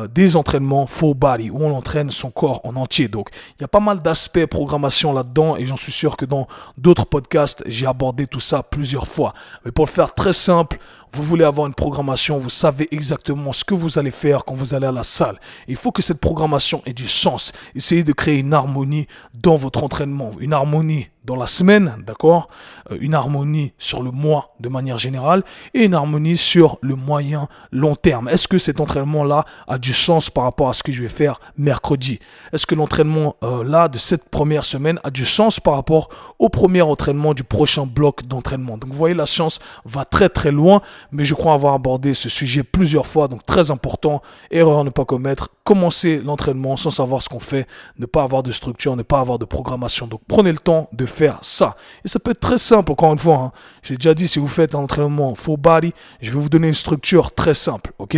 des 0.09 0.35
entraînements 0.35 0.88
full 0.88 1.13
body 1.15 1.50
où 1.50 1.63
on 1.63 1.75
entraîne 1.75 2.12
son 2.12 2.31
corps 2.31 2.62
en 2.63 2.75
entier. 2.75 3.07
Donc 3.07 3.29
il 3.57 3.62
y 3.62 3.65
a 3.65 3.67
pas 3.67 3.79
mal 3.79 4.00
d'aspects 4.00 4.45
programmation 4.45 5.13
là-dedans 5.13 5.55
et 5.55 5.65
j'en 5.65 5.77
suis 5.77 5.91
sûr 5.91 6.17
que 6.17 6.25
dans 6.25 6.48
d'autres 6.77 7.05
podcasts 7.05 7.63
j'ai 7.65 7.88
abordé 7.88 8.27
tout 8.27 8.39
ça 8.39 8.63
plusieurs 8.63 9.07
fois. 9.07 9.34
Mais 9.63 9.72
pour 9.72 9.86
le 9.86 9.91
faire 9.91 10.13
très 10.13 10.34
simple, 10.34 10.79
vous 11.15 11.24
voulez 11.24 11.45
avoir 11.45 11.65
une 11.65 11.74
programmation, 11.74 12.38
vous 12.38 12.50
savez 12.50 12.88
exactement 12.91 13.53
ce 13.53 13.63
que 13.63 13.74
vous 13.74 13.98
allez 13.98 14.12
faire 14.12 14.43
quand 14.43 14.53
vous 14.53 14.74
allez 14.74 14.88
à 14.88 14.91
la 14.91 15.03
salle. 15.03 15.39
Il 15.67 15.77
faut 15.77 15.93
que 15.93 16.01
cette 16.01 16.19
programmation 16.19 16.81
ait 16.86 16.93
du 16.93 17.07
sens. 17.07 17.53
Essayez 17.74 18.03
de 18.03 18.12
créer 18.12 18.39
une 18.39 18.53
harmonie 18.53 19.07
dans 19.34 19.55
votre 19.55 19.84
entraînement, 19.84 20.31
une 20.39 20.51
harmonie 20.51 21.07
dans 21.25 21.36
la 21.36 21.48
semaine, 21.48 21.96
d'accord 22.05 22.50
euh, 22.91 22.98
Une 23.00 23.13
harmonie 23.13 23.74
sur 23.77 24.03
le 24.03 24.12
mois 24.12 24.55
de 24.60 24.70
manière 24.70 24.98
générale 24.98 25.44
et 25.74 25.84
une 25.84 25.94
harmonie 25.94 26.38
sur 26.38 26.77
le 26.82 26.96
moyen 26.96 27.48
long 27.72 27.96
terme. 27.96 28.29
Est-ce 28.29 28.48
que 28.48 28.58
cet 28.58 28.79
entraînement-là 28.79 29.46
a 29.67 29.77
du 29.77 29.94
sens 29.94 30.29
par 30.29 30.44
rapport 30.44 30.70
à 30.70 30.74
ce 30.74 30.84
que 30.84 30.91
je 30.91 31.01
vais 31.01 31.10
faire 31.10 31.39
mercredi? 31.58 32.20
Est-ce 32.53 32.65
que 32.65 32.75
l'entraînement 32.75 33.36
euh, 33.44 33.88
de 33.89 33.98
cette 33.98 34.29
première 34.29 34.63
semaine 34.63 35.00
a 35.03 35.10
du 35.10 35.25
sens 35.25 35.60
par 35.60 35.74
rapport 35.74 36.10
au 36.39 36.50
premier 36.50 36.82
entraînement 36.82 37.34
du 37.34 37.44
prochain 37.44 37.86
bloc 37.86 38.24
d'entraînement? 38.24 38.77
Donc 38.77 38.91
vous 38.91 38.98
voyez, 38.98 39.15
la 39.15 39.25
science 39.25 39.60
va 39.84 40.05
très 40.05 40.29
très 40.29 40.51
loin, 40.51 40.82
mais 41.12 41.25
je 41.25 41.34
crois 41.34 41.53
avoir 41.53 41.74
abordé 41.74 42.13
ce 42.13 42.29
sujet 42.29 42.63
plusieurs 42.63 43.08
fois, 43.08 43.27
donc 43.27 43.46
très 43.46 43.72
important. 43.72 44.22
Erreur 44.51 44.79
à 44.79 44.84
ne 44.84 44.89
pas 44.89 45.05
commettre. 45.05 45.50
Commencer 45.63 46.22
l'entraînement 46.24 46.77
sans 46.77 46.91
savoir 46.91 47.22
ce 47.22 47.29
qu'on 47.29 47.39
fait, 47.39 47.67
ne 47.98 48.05
pas 48.05 48.22
avoir 48.24 48.44
de 48.44 48.51
structure, 48.51 48.96
ne 48.96 49.03
pas 49.03 49.20
avoir 49.20 49.39
de 49.39 49.46
programmation. 49.46 50.08
Donc 50.08 50.22
prenez 50.27 50.51
le 50.51 50.60
temps 50.60 50.89
de 50.94 51.05
faire 51.05 51.14
ça. 51.41 51.75
Et 52.03 52.07
ça 52.07 52.19
peut 52.19 52.31
être 52.31 52.39
très 52.39 52.57
simple, 52.57 52.91
encore 52.91 53.13
une 53.13 53.19
fois. 53.19 53.38
Hein. 53.38 53.51
J'ai 53.84 53.95
déjà 53.95 54.13
dit, 54.13 54.27
si 54.27 54.39
vous 54.39 54.48
faites 54.48 54.75
un 54.75 54.79
entraînement 54.79 55.36
full 55.36 55.57
body, 55.57 55.93
je 56.22 56.31
vais 56.31 56.39
vous 56.39 56.50
donner 56.50 56.67
une 56.67 56.74
structure 56.74 57.34
très 57.34 57.53
simple. 57.53 57.91
ok? 58.00 58.17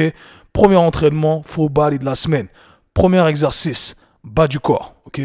Premier 0.54 0.76
entraînement 0.76 1.44
full 1.44 1.70
body 1.70 2.00
de 2.00 2.06
la 2.06 2.16
semaine. 2.16 2.48
Premier 2.94 3.26
exercice, 3.28 3.96
bas 4.24 4.48
du 4.48 4.60
corps. 4.60 4.96
ok? 5.06 5.22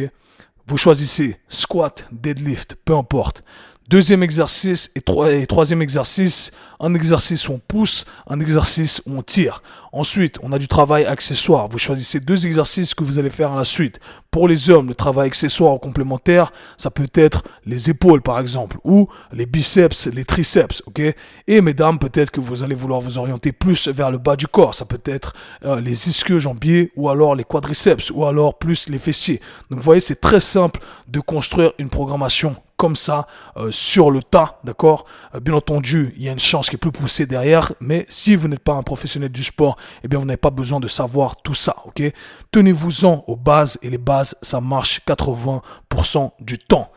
Vous 0.67 0.76
choisissez 0.76 1.38
squat, 1.49 2.07
deadlift, 2.12 2.76
peu 2.85 2.95
importe. 2.95 3.43
Deuxième 3.89 4.23
exercice 4.23 4.91
et, 4.95 5.47
troisième 5.47 5.83
exercice, 5.83 6.53
un 6.79 6.95
exercice 6.95 7.49
où 7.49 7.55
on 7.55 7.59
pousse, 7.59 8.05
un 8.29 8.39
exercice 8.39 9.03
où 9.07 9.19
on 9.19 9.23
tire. 9.23 9.61
Ensuite, 9.93 10.39
on 10.43 10.53
a 10.53 10.59
du 10.59 10.69
travail 10.69 11.05
accessoire. 11.05 11.69
Vous 11.69 11.79
choisissez 11.79 12.21
deux 12.21 12.47
exercices 12.47 12.95
que 12.95 13.03
vous 13.03 13.19
allez 13.19 13.29
faire 13.29 13.53
à 13.53 13.57
la 13.57 13.65
suite. 13.65 13.99
Pour 14.31 14.47
les 14.47 14.71
hommes, 14.71 14.89
le 14.89 14.95
travail 14.95 15.27
accessoire 15.27 15.75
ou 15.75 15.79
complémentaire, 15.79 16.53
ça 16.79 16.91
peut 16.91 17.11
être 17.15 17.43
les 17.67 17.91
épaules 17.91 18.23
par 18.23 18.39
exemple, 18.39 18.79
ou 18.85 19.09
les 19.33 19.47
biceps, 19.47 20.07
les 20.07 20.25
triceps, 20.25 20.83
ok? 20.87 21.03
Et 21.49 21.61
mesdames, 21.61 21.99
peut-être 21.99 22.31
que 22.31 22.41
vous 22.41 22.62
allez 22.62 22.77
vouloir 22.77 23.01
vous 23.01 23.19
orienter 23.19 23.51
plus 23.51 23.89
vers 23.89 24.12
le 24.12 24.19
bas 24.19 24.37
du 24.37 24.47
corps. 24.47 24.75
Ça 24.75 24.85
peut 24.85 25.03
être 25.05 25.35
euh, 25.65 25.81
les 25.81 26.09
ischio 26.09 26.39
jambiers, 26.39 26.93
ou 26.97 27.11
alors 27.11 27.35
les 27.35 27.45
quadriceps, 27.45 28.12
ou 28.12 28.25
alors 28.25 28.59
plus 28.59 28.89
les 28.89 28.99
fessiers. 28.99 29.41
Donc 29.71 29.81
vous 29.81 29.85
voyez, 29.85 30.01
c'est 30.01 30.21
très 30.21 30.41
simple 30.41 30.81
de 31.09 31.19
construire 31.19 31.73
une 31.79 31.91
programmation 31.91 32.57
comme 32.83 32.97
ça 32.97 33.29
euh, 33.57 33.71
sur 33.71 34.11
le 34.11 34.25
tas, 34.25 34.59
d'accord? 34.65 35.05
Euh, 35.37 35.39
Bien 35.39 35.55
entendu, 35.55 36.12
il 36.17 36.25
y 36.25 36.29
a 36.29 36.33
une 36.33 36.41
chance 36.41 36.69
qui 36.69 36.75
est 36.75 36.79
plus 36.79 36.91
poussée 36.91 37.27
derrière, 37.27 37.73
mais 37.79 38.07
si 38.09 38.35
vous 38.35 38.49
n'êtes 38.49 38.65
pas 38.65 38.73
un 38.73 38.83
professionnel 38.83 39.31
du 39.31 39.45
sport, 39.45 39.77
eh 40.03 40.09
bien 40.09 40.19
vous 40.19 40.25
n'avez 40.25 40.37
pas 40.37 40.51
besoin 40.51 40.81
de 40.81 40.89
savoir 40.89 41.41
tout 41.43 41.55
ça, 41.55 41.77
ok? 41.87 42.03
Tenez-vous-en 42.51 43.23
aux 43.29 43.37
bases 43.37 43.79
et 43.83 43.89
les 43.89 43.99
bases, 43.99 44.35
ça 44.43 44.61
marche 44.61 45.01
80% 45.07 46.33
du 46.41 46.59
temps. 46.59 46.91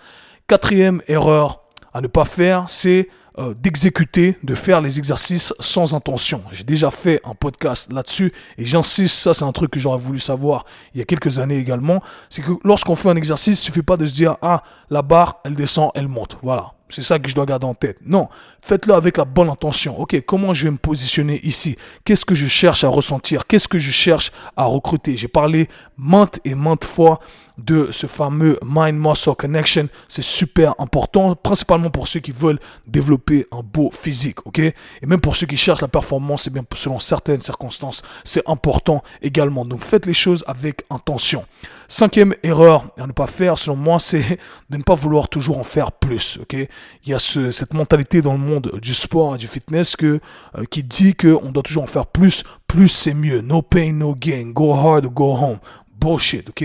Quatrième 0.47 1.03
erreur 1.07 1.61
à 1.93 2.01
ne 2.01 2.07
pas 2.07 2.25
faire, 2.25 2.65
c'est 2.67 3.07
euh, 3.37 3.53
d'exécuter, 3.53 4.37
de 4.43 4.55
faire 4.55 4.79
les 4.81 4.97
exercices 4.97 5.53
sans 5.59 5.93
intention. 5.93 6.43
J'ai 6.51 6.63
déjà 6.63 6.91
fait 6.91 7.19
un 7.25 7.33
podcast 7.33 7.91
là-dessus 7.91 8.31
et 8.57 8.65
j'insiste, 8.65 9.17
ça 9.17 9.33
c'est 9.33 9.43
un 9.43 9.51
truc 9.51 9.71
que 9.71 9.79
j'aurais 9.79 9.97
voulu 9.97 10.19
savoir 10.19 10.65
il 10.93 10.99
y 10.99 11.01
a 11.01 11.05
quelques 11.05 11.39
années 11.39 11.57
également, 11.57 12.01
c'est 12.29 12.41
que 12.41 12.51
lorsqu'on 12.63 12.95
fait 12.95 13.09
un 13.09 13.15
exercice, 13.15 13.59
il 13.59 13.65
suffit 13.65 13.81
pas 13.81 13.97
de 13.97 14.05
se 14.05 14.13
dire 14.13 14.37
ah 14.41 14.63
la 14.89 15.01
barre 15.01 15.41
elle 15.43 15.55
descend, 15.55 15.91
elle 15.95 16.07
monte. 16.07 16.37
Voilà. 16.43 16.74
C'est 16.89 17.01
ça 17.01 17.17
que 17.17 17.27
je 17.27 17.33
dois 17.33 17.45
garder 17.45 17.65
en 17.65 17.73
tête. 17.73 17.97
Non, 18.05 18.29
faites-le 18.61 18.93
avec 18.93 19.17
la 19.17 19.25
bonne 19.25 19.49
intention. 19.49 19.99
Ok, 19.99 20.21
comment 20.25 20.53
je 20.53 20.65
vais 20.65 20.71
me 20.71 20.77
positionner 20.77 21.39
ici? 21.43 21.77
Qu'est-ce 22.03 22.25
que 22.25 22.35
je 22.35 22.47
cherche 22.47 22.83
à 22.83 22.89
ressentir? 22.89 23.47
Qu'est-ce 23.47 23.67
que 23.67 23.79
je 23.79 23.91
cherche 23.91 24.31
à 24.55 24.65
recruter? 24.65 25.17
J'ai 25.17 25.27
parlé 25.27 25.67
maintes 25.97 26.39
et 26.45 26.53
maintes 26.53 26.85
fois 26.85 27.19
de 27.57 27.89
ce 27.91 28.05
fameux 28.05 28.59
Mind 28.63 28.99
Muscle 28.99 29.33
Connection. 29.35 29.87
C'est 30.07 30.23
super 30.23 30.75
important, 30.77 31.35
principalement 31.35 31.89
pour 31.89 32.07
ceux 32.07 32.19
qui 32.19 32.31
veulent 32.31 32.59
développer 32.85 33.47
un 33.51 33.61
beau 33.63 33.89
physique. 33.91 34.45
Ok, 34.45 34.59
et 34.59 34.73
même 35.03 35.21
pour 35.21 35.35
ceux 35.35 35.47
qui 35.47 35.57
cherchent 35.57 35.81
la 35.81 35.87
performance, 35.87 36.45
et 36.47 36.49
bien 36.51 36.63
selon 36.75 36.99
certaines 36.99 37.41
circonstances, 37.41 38.03
c'est 38.23 38.47
important 38.47 39.03
également. 39.21 39.65
Donc 39.65 39.83
faites 39.83 40.05
les 40.05 40.13
choses 40.13 40.43
avec 40.47 40.83
intention. 40.91 41.45
Cinquième 41.87 42.33
erreur 42.43 42.87
à 42.97 43.05
ne 43.07 43.11
pas 43.11 43.27
faire, 43.27 43.57
selon 43.57 43.75
moi, 43.75 43.99
c'est 43.99 44.39
de 44.69 44.77
ne 44.77 44.83
pas 44.83 44.95
vouloir 44.95 45.29
toujours 45.29 45.57
en 45.57 45.63
faire 45.63 45.91
plus. 45.91 46.37
Ok, 46.41 46.53
il 46.53 47.09
y 47.09 47.13
a 47.13 47.19
cette 47.19 47.73
mentalité 47.73 48.21
dans 48.21 48.33
le 48.33 48.39
monde 48.39 48.79
du 48.81 48.93
sport 48.93 49.35
et 49.35 49.37
du 49.37 49.47
fitness 49.47 49.95
que 49.95 50.19
euh, 50.57 50.65
qui 50.69 50.83
dit 50.83 51.15
que 51.15 51.37
on 51.43 51.51
doit 51.51 51.63
toujours 51.63 51.83
en 51.83 51.87
faire 51.87 52.07
plus. 52.07 52.43
Plus 52.67 52.89
c'est 52.89 53.13
mieux. 53.13 53.41
No 53.41 53.61
pain, 53.61 53.93
no 53.93 54.15
gain. 54.15 54.51
Go 54.53 54.73
hard 54.73 55.05
go 55.07 55.35
home. 55.35 55.59
Bullshit. 55.99 56.49
Ok, 56.49 56.63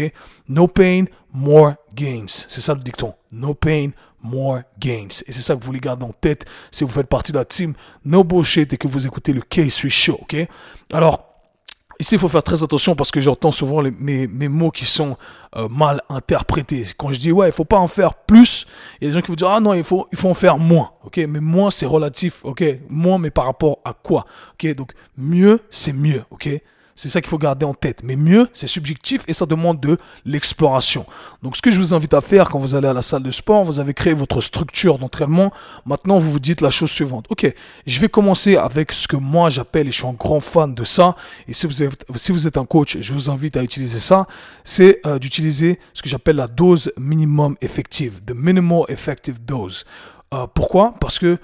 no 0.49 0.67
pain, 0.67 1.05
more 1.33 1.75
gains. 1.95 2.45
C'est 2.49 2.61
ça 2.61 2.75
le 2.75 2.81
dicton. 2.81 3.15
No 3.33 3.55
pain, 3.55 3.91
more 4.23 4.61
gains. 4.79 5.09
Et 5.27 5.33
c'est 5.33 5.41
ça 5.41 5.55
que 5.55 5.61
vous 5.61 5.67
voulez 5.67 5.81
garder 5.81 6.05
en 6.05 6.13
tête 6.13 6.47
si 6.71 6.85
vous 6.85 6.91
faites 6.91 7.07
partie 7.07 7.33
de 7.33 7.39
la 7.39 7.45
team 7.45 7.75
No 8.05 8.25
Bullshit 8.25 8.73
et 8.73 8.77
que 8.77 8.89
vous 8.89 9.07
écoutez 9.07 9.33
le 9.33 9.43
K-Swiss 9.43 9.93
Show. 9.93 10.19
Ok, 10.23 10.37
alors 10.93 11.30
Ici, 12.01 12.15
il 12.15 12.19
faut 12.19 12.29
faire 12.29 12.43
très 12.43 12.63
attention 12.63 12.95
parce 12.97 13.11
que 13.11 13.21
j'entends 13.21 13.51
souvent 13.51 13.83
mes, 13.83 14.27
mots 14.27 14.71
qui 14.71 14.87
sont 14.87 15.19
euh, 15.55 15.69
mal 15.69 16.01
interprétés. 16.09 16.87
Quand 16.97 17.13
je 17.13 17.21
dis, 17.21 17.31
ouais, 17.31 17.51
il 17.51 17.53
faut 17.53 17.67
pas 17.67 17.77
en 17.77 17.89
faire 17.89 18.15
plus, 18.15 18.67
il 19.01 19.05
y 19.05 19.07
a 19.07 19.11
des 19.11 19.15
gens 19.15 19.21
qui 19.21 19.29
vont 19.29 19.35
dire, 19.35 19.51
ah 19.51 19.61
non, 19.61 19.75
il 19.75 19.85
faut, 19.85 20.09
il 20.11 20.17
faut 20.17 20.31
en 20.31 20.35
faire 20.35 20.57
moins. 20.57 20.93
Ok, 21.05 21.19
mais 21.19 21.41
moins, 21.41 21.71
c'est 21.71 21.85
relatif. 21.85 22.43
Ok, 22.43 22.65
moins, 22.89 23.19
mais 23.19 23.31
par 23.31 23.45
rapport 23.45 23.81
à 23.85 23.93
quoi? 23.93 24.25
Ok, 24.55 24.75
donc 24.75 24.95
mieux, 25.19 25.61
c'est 25.69 25.93
mieux. 25.93 26.25
Ok, 26.31 26.49
c'est 27.01 27.09
ça 27.09 27.23
qu'il 27.23 27.31
faut 27.31 27.39
garder 27.39 27.65
en 27.65 27.73
tête. 27.73 28.03
Mais 28.05 28.15
mieux, 28.15 28.49
c'est 28.53 28.67
subjectif 28.67 29.23
et 29.27 29.33
ça 29.33 29.47
demande 29.47 29.81
de 29.81 29.97
l'exploration. 30.27 31.07
Donc 31.43 31.57
ce 31.57 31.63
que 31.63 31.71
je 31.71 31.81
vous 31.81 31.95
invite 31.95 32.13
à 32.13 32.21
faire 32.21 32.51
quand 32.51 32.59
vous 32.59 32.75
allez 32.75 32.89
à 32.89 32.93
la 32.93 33.01
salle 33.01 33.23
de 33.23 33.31
sport, 33.31 33.65
vous 33.65 33.81
avez 33.81 33.95
créé 33.95 34.13
votre 34.13 34.43
structure 34.43 34.99
d'entraînement. 34.99 35.51
Maintenant, 35.87 36.19
vous 36.19 36.31
vous 36.31 36.41
dites 36.41 36.61
la 36.61 36.71
chose 36.71 36.91
suivante. 36.91 37.25
Ok, 37.31 37.51
je 37.87 38.01
vais 38.01 38.11
commencer 38.11 38.57
avec 38.57 38.93
ce 38.93 39.09
que 39.09 39.17
moi 39.17 39.49
j'appelle, 39.49 39.89
et 39.89 39.93
je 39.93 39.97
suis 39.97 40.07
un 40.07 40.13
grand 40.13 40.41
fan 40.41 40.75
de 40.75 40.85
ça, 40.85 41.17
et 41.49 41.55
si 41.55 41.67
vous 41.67 41.83
êtes, 41.83 42.05
si 42.17 42.33
vous 42.33 42.47
êtes 42.47 42.59
un 42.59 42.67
coach, 42.67 42.99
je 43.01 43.15
vous 43.15 43.31
invite 43.31 43.57
à 43.57 43.63
utiliser 43.63 44.01
ça, 44.01 44.27
c'est 44.63 45.01
euh, 45.07 45.19
d'utiliser 45.19 45.79
ce 45.95 46.03
que 46.03 46.09
j'appelle 46.11 46.37
la 46.37 46.49
dose 46.49 46.93
minimum 46.99 47.57
effective, 47.63 48.21
the 48.27 48.35
minimal 48.35 48.85
effective 48.89 49.43
dose. 49.43 49.85
Euh, 50.35 50.47
pourquoi? 50.53 50.95
Parce 51.01 51.19
que 51.19 51.39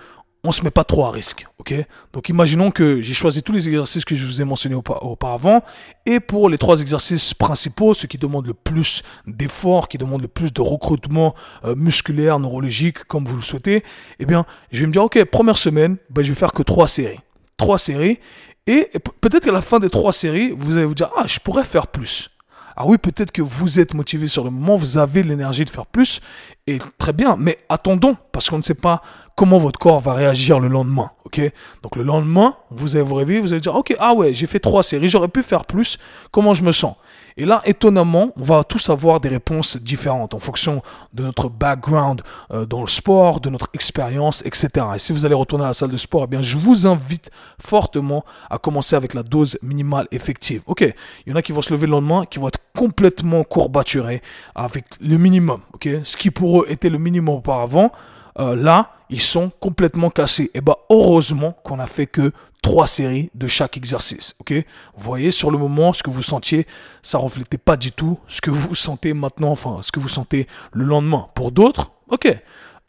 on 0.47 0.53
se 0.53 0.63
met 0.63 0.71
pas 0.71 0.85
trop 0.85 1.05
à 1.05 1.11
risque, 1.11 1.47
ok? 1.59 1.75
Donc 2.13 2.29
imaginons 2.29 2.71
que 2.71 3.01
j'ai 3.01 3.15
choisi 3.15 3.43
tous 3.43 3.53
les 3.53 3.69
exercices 3.69 4.05
que 4.05 4.15
je 4.15 4.25
vous 4.25 4.41
ai 4.41 4.45
mentionnés 4.45 4.75
auparavant, 4.75 5.63
et 6.07 6.21
pour 6.21 6.49
les 6.49 6.59
trois 6.59 6.81
exercices 6.81 7.35
principaux, 7.35 7.95
ceux 7.95 8.09
qui 8.09 8.19
demandent 8.19 8.47
le 8.47 8.55
plus 8.55 9.03
d'efforts, 9.27 9.89
qui 9.89 9.99
demandent 9.99 10.23
le 10.23 10.29
plus 10.29 10.53
de 10.53 10.61
recrutement 10.61 11.35
euh, 11.65 11.75
musculaire, 11.75 12.39
neurologique, 12.39 13.05
comme 13.05 13.25
vous 13.25 13.37
le 13.37 13.43
souhaitez, 13.43 13.83
eh 14.19 14.27
bien, 14.27 14.47
je 14.71 14.81
vais 14.81 14.87
me 14.87 14.93
dire, 14.93 15.03
ok, 15.03 15.25
première 15.25 15.59
semaine, 15.59 15.97
ben, 16.11 16.23
je 16.23 16.29
vais 16.29 16.39
faire 16.39 16.53
que 16.53 16.63
trois 16.63 16.89
séries, 16.89 17.21
trois 17.57 17.79
séries, 17.79 18.19
et 18.67 18.91
peut-être 19.21 19.45
qu'à 19.45 19.53
la 19.53 19.63
fin 19.63 19.79
des 19.79 19.91
trois 19.91 20.13
séries, 20.13 20.53
vous 20.57 20.77
allez 20.77 20.87
vous 20.87 20.95
dire, 20.95 21.11
ah, 21.17 21.27
je 21.27 21.39
pourrais 21.39 21.65
faire 21.65 21.87
plus. 21.87 22.31
Ah 22.77 22.85
oui, 22.87 22.99
peut-être 22.99 23.33
que 23.33 23.41
vous 23.41 23.81
êtes 23.81 23.95
motivé 23.95 24.29
sur 24.29 24.45
le 24.45 24.51
moment, 24.51 24.77
vous 24.77 24.99
avez 24.99 25.23
l'énergie 25.23 25.65
de 25.65 25.71
faire 25.71 25.87
plus, 25.87 26.21
et 26.67 26.79
très 26.99 27.13
bien, 27.13 27.37
mais 27.39 27.59
attendons, 27.69 28.17
parce 28.33 28.51
qu'on 28.51 28.59
ne 28.59 28.63
sait 28.63 28.75
pas 28.75 29.03
comment 29.37 29.59
votre 29.59 29.79
corps 29.79 30.01
va 30.01 30.15
réagir 30.15 30.59
le 30.59 30.69
lendemain. 30.69 31.11
ok? 31.27 31.41
Donc 31.83 31.97
le 31.97 32.03
lendemain, 32.03 32.57
vous 32.71 32.97
allez 32.97 33.05
vous 33.05 33.15
réveiller, 33.15 33.41
vous 33.41 33.53
allez 33.53 33.61
dire, 33.61 33.77
ok, 33.77 33.95
ah 33.99 34.15
ouais, 34.15 34.33
j'ai 34.33 34.47
fait 34.47 34.59
trois 34.59 34.83
séries, 34.83 35.09
j'aurais 35.09 35.29
pu 35.29 35.43
faire 35.43 35.65
plus, 35.65 35.99
comment 36.31 36.55
je 36.55 36.65
me 36.65 36.73
sens? 36.73 36.97
Et 37.39 37.45
là, 37.45 37.61
étonnamment, 37.67 38.33
on 38.39 38.43
va 38.43 38.65
tous 38.65 38.89
avoir 38.89 39.21
des 39.21 39.29
réponses 39.29 39.77
différentes 39.77 40.33
en 40.33 40.39
fonction 40.39 40.83
de 41.13 41.23
notre 41.23 41.51
background 41.51 42.23
euh, 42.51 42.65
dans 42.65 42.81
le 42.81 42.87
sport, 42.87 43.41
de 43.41 43.51
notre 43.51 43.69
expérience, 43.75 44.43
etc. 44.47 44.69
Et 44.95 44.99
si 44.99 45.13
vous 45.13 45.27
allez 45.27 45.35
retourner 45.35 45.65
à 45.65 45.69
la 45.69 45.75
salle 45.75 45.91
de 45.91 45.99
sport, 45.99 46.23
eh 46.25 46.29
bien, 46.29 46.41
je 46.41 46.57
vous 46.57 46.87
invite 46.87 47.31
fortement 47.61 48.25
à 48.49 48.57
commencer 48.57 48.97
avec 48.97 49.13
la 49.13 49.23
dose 49.23 49.59
minimale 49.63 50.09
effective. 50.13 50.63
Ok, 50.65 50.81
il 50.81 51.31
y 51.31 51.33
en 51.35 51.37
a 51.37 51.43
qui 51.43 51.53
vont 51.53 51.61
se 51.61 51.75
lever 51.75 51.87
le 51.87 51.93
lendemain, 51.93 52.25
qui 52.25 52.39
vont 52.39 52.49
être 52.49 52.61
complètement 52.75 53.45
courbaturés 53.45 54.23
avec 54.55 54.87
le 55.03 55.19
minimum. 55.19 55.61
Ok, 55.75 55.91
ce 56.05 56.17
qui 56.17 56.31
pour 56.31 56.56
était 56.65 56.89
le 56.89 56.99
minimum 56.99 57.37
auparavant. 57.37 57.93
Euh, 58.39 58.55
là, 58.55 58.91
ils 59.09 59.21
sont 59.21 59.51
complètement 59.61 60.11
cassés. 60.11 60.45
Et 60.45 60.51
eh 60.55 60.61
bah 60.61 60.77
ben, 60.89 60.97
heureusement 60.97 61.57
qu'on 61.65 61.79
a 61.79 61.87
fait 61.87 62.07
que 62.07 62.33
trois 62.63 62.87
séries 62.87 63.31
de 63.35 63.47
chaque 63.47 63.77
exercice. 63.77 64.35
Ok? 64.41 64.53
Vous 64.53 65.05
voyez 65.05 65.31
sur 65.31 65.51
le 65.51 65.59
moment 65.59 65.93
ce 65.93 66.03
que 66.03 66.11
vous 66.11 66.23
sentiez, 66.23 66.67
ça 67.03 67.19
reflétait 67.19 67.59
pas 67.59 67.77
du 67.77 67.93
tout 67.93 68.19
ce 68.27 68.41
que 68.41 68.51
vous 68.51 68.75
sentez 68.75 69.15
maintenant, 69.15 69.51
enfin 69.51 69.79
ce 69.83 69.93
que 69.93 70.01
vous 70.01 70.09
sentez 70.09 70.47
le 70.73 70.85
lendemain. 70.85 71.29
Pour 71.35 71.53
d'autres, 71.53 71.93
ok. 72.09 72.29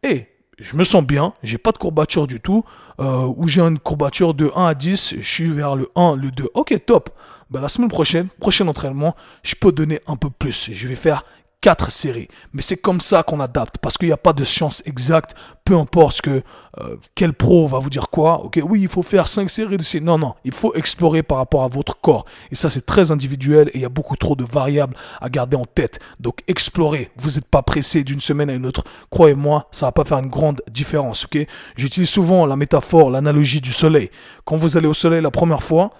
Et 0.03 0.27
je 0.57 0.75
me 0.75 0.83
sens 0.83 1.03
bien, 1.03 1.33
j'ai 1.43 1.59
pas 1.59 1.71
de 1.71 1.77
courbature 1.77 2.25
du 2.25 2.39
tout, 2.39 2.63
euh, 2.99 3.31
ou 3.37 3.47
j'ai 3.47 3.61
une 3.61 3.77
courbature 3.77 4.33
de 4.33 4.51
1 4.55 4.65
à 4.65 4.73
10, 4.73 5.15
je 5.19 5.33
suis 5.33 5.51
vers 5.51 5.75
le 5.75 5.89
1, 5.95 6.15
le 6.15 6.31
2. 6.31 6.49
Ok, 6.55 6.75
top. 6.85 7.11
Ben, 7.49 7.61
la 7.61 7.69
semaine 7.69 7.89
prochaine, 7.89 8.27
prochain 8.39 8.67
entraînement, 8.67 9.15
je 9.43 9.55
peux 9.55 9.71
donner 9.71 9.99
un 10.07 10.15
peu 10.15 10.29
plus. 10.29 10.71
Je 10.71 10.87
vais 10.87 10.95
faire 10.95 11.23
quatre 11.61 11.91
séries. 11.91 12.27
Mais 12.53 12.61
c'est 12.61 12.77
comme 12.77 13.01
ça 13.01 13.23
qu'on 13.23 13.39
adapte, 13.39 13.77
parce 13.79 13.97
qu'il 13.97 14.07
n'y 14.07 14.13
a 14.13 14.17
pas 14.17 14.33
de 14.33 14.43
science 14.43 14.83
exacte, 14.85 15.35
peu 15.65 15.75
importe 15.75 16.17
ce 16.17 16.21
que 16.21 16.43
euh, 16.79 16.95
quel 17.15 17.33
pro 17.33 17.67
va 17.67 17.79
vous 17.79 17.89
dire 17.89 18.09
quoi. 18.09 18.43
Ok, 18.43 18.59
oui, 18.63 18.81
il 18.81 18.87
faut 18.87 19.01
faire 19.01 19.27
cinq 19.27 19.49
séries 19.49 19.77
de 19.77 19.83
séries. 19.83 20.03
Non, 20.03 20.17
non, 20.17 20.35
il 20.43 20.53
faut 20.53 20.73
explorer 20.75 21.23
par 21.23 21.39
rapport 21.39 21.63
à 21.63 21.67
votre 21.67 21.99
corps. 21.99 22.25
Et 22.51 22.55
ça, 22.55 22.69
c'est 22.69 22.85
très 22.85 23.11
individuel 23.11 23.69
et 23.69 23.79
il 23.79 23.81
y 23.81 23.85
a 23.85 23.89
beaucoup 23.89 24.15
trop 24.15 24.35
de 24.35 24.45
variables 24.45 24.95
à 25.19 25.29
garder 25.29 25.57
en 25.57 25.65
tête. 25.65 25.99
Donc, 26.19 26.41
explorez. 26.47 27.11
Vous 27.17 27.31
n'êtes 27.31 27.47
pas 27.47 27.63
pressé 27.63 28.03
d'une 28.03 28.21
semaine 28.21 28.49
à 28.49 28.53
une 28.53 28.65
autre. 28.65 28.83
Croyez-moi, 29.09 29.67
ça 29.71 29.87
va 29.87 29.91
pas 29.91 30.05
faire 30.05 30.19
une 30.19 30.29
grande 30.29 30.61
différence. 30.69 31.25
Ok, 31.25 31.45
j'utilise 31.75 32.09
souvent 32.09 32.45
la 32.45 32.55
métaphore, 32.55 33.09
l'analogie 33.09 33.61
du 33.61 33.73
soleil. 33.73 34.11
Quand 34.45 34.55
vous 34.55 34.77
allez 34.77 34.87
au 34.87 34.93
soleil 34.93 35.21
la 35.21 35.31
première 35.31 35.63
fois, 35.63 35.91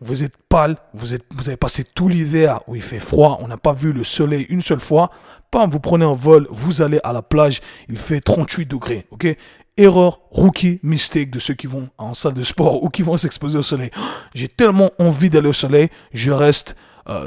Vous 0.00 0.24
êtes 0.24 0.36
pâle, 0.48 0.76
vous 0.94 1.14
avez 1.14 1.56
passé 1.56 1.84
tout 1.84 2.08
l'hiver 2.08 2.60
où 2.66 2.76
il 2.76 2.82
fait 2.82 3.00
froid, 3.00 3.38
on 3.40 3.48
n'a 3.48 3.56
pas 3.56 3.72
vu 3.72 3.92
le 3.92 4.04
soleil 4.04 4.46
une 4.48 4.62
seule 4.62 4.80
fois. 4.80 5.10
Pam, 5.50 5.70
vous 5.70 5.80
prenez 5.80 6.04
un 6.04 6.14
vol, 6.14 6.46
vous 6.50 6.82
allez 6.82 7.00
à 7.04 7.12
la 7.12 7.22
plage, 7.22 7.60
il 7.88 7.96
fait 7.96 8.20
38 8.20 8.66
degrés, 8.66 9.06
ok? 9.10 9.36
Erreur, 9.76 10.20
rookie, 10.30 10.80
mistake 10.82 11.30
de 11.30 11.38
ceux 11.38 11.54
qui 11.54 11.68
vont 11.68 11.88
en 11.98 12.12
salle 12.12 12.34
de 12.34 12.42
sport 12.42 12.82
ou 12.82 12.90
qui 12.90 13.02
vont 13.02 13.16
s'exposer 13.16 13.58
au 13.58 13.62
soleil. 13.62 13.90
J'ai 14.34 14.48
tellement 14.48 14.90
envie 14.98 15.30
d'aller 15.30 15.48
au 15.48 15.52
soleil, 15.52 15.88
je 16.12 16.32
reste 16.32 16.76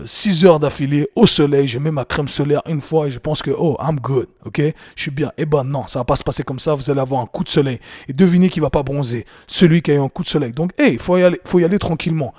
6 0.05 0.43
euh, 0.43 0.47
heures 0.47 0.59
d'affilée 0.59 1.09
au 1.15 1.25
soleil, 1.25 1.67
je 1.67 1.79
mets 1.79 1.91
ma 1.91 2.05
crème 2.05 2.27
solaire 2.27 2.61
une 2.67 2.81
fois 2.81 3.07
et 3.07 3.09
je 3.09 3.19
pense 3.19 3.41
que, 3.41 3.51
oh, 3.51 3.77
I'm 3.81 4.00
good, 4.00 4.27
ok? 4.45 4.61
Je 4.95 5.01
suis 5.01 5.11
bien. 5.11 5.31
Eh 5.38 5.45
ben 5.45 5.63
non, 5.63 5.88
ça 5.88 6.00
va 6.00 6.05
pas 6.05 6.15
se 6.15 6.23
passer 6.23 6.43
comme 6.43 6.59
ça, 6.59 6.73
vous 6.73 6.89
allez 6.89 7.00
avoir 7.00 7.21
un 7.21 7.25
coup 7.25 7.43
de 7.43 7.50
soleil. 7.50 7.79
Et 8.07 8.13
devinez 8.13 8.50
qui 8.50 8.59
va 8.59 8.69
pas 8.69 8.83
bronzer 8.83 9.25
Celui 9.47 9.81
qui 9.81 9.91
a 9.91 9.95
eu 9.95 10.00
un 10.00 10.09
coup 10.09 10.23
de 10.23 10.27
soleil. 10.27 10.51
Donc, 10.51 10.71
hey, 10.77 10.93
il 10.93 11.00
faut 11.00 11.17
y 11.17 11.23
aller, 11.23 11.41
faut 11.45 11.59
y 11.59 11.65
aller 11.65 11.79
tranquillement. 11.79 12.33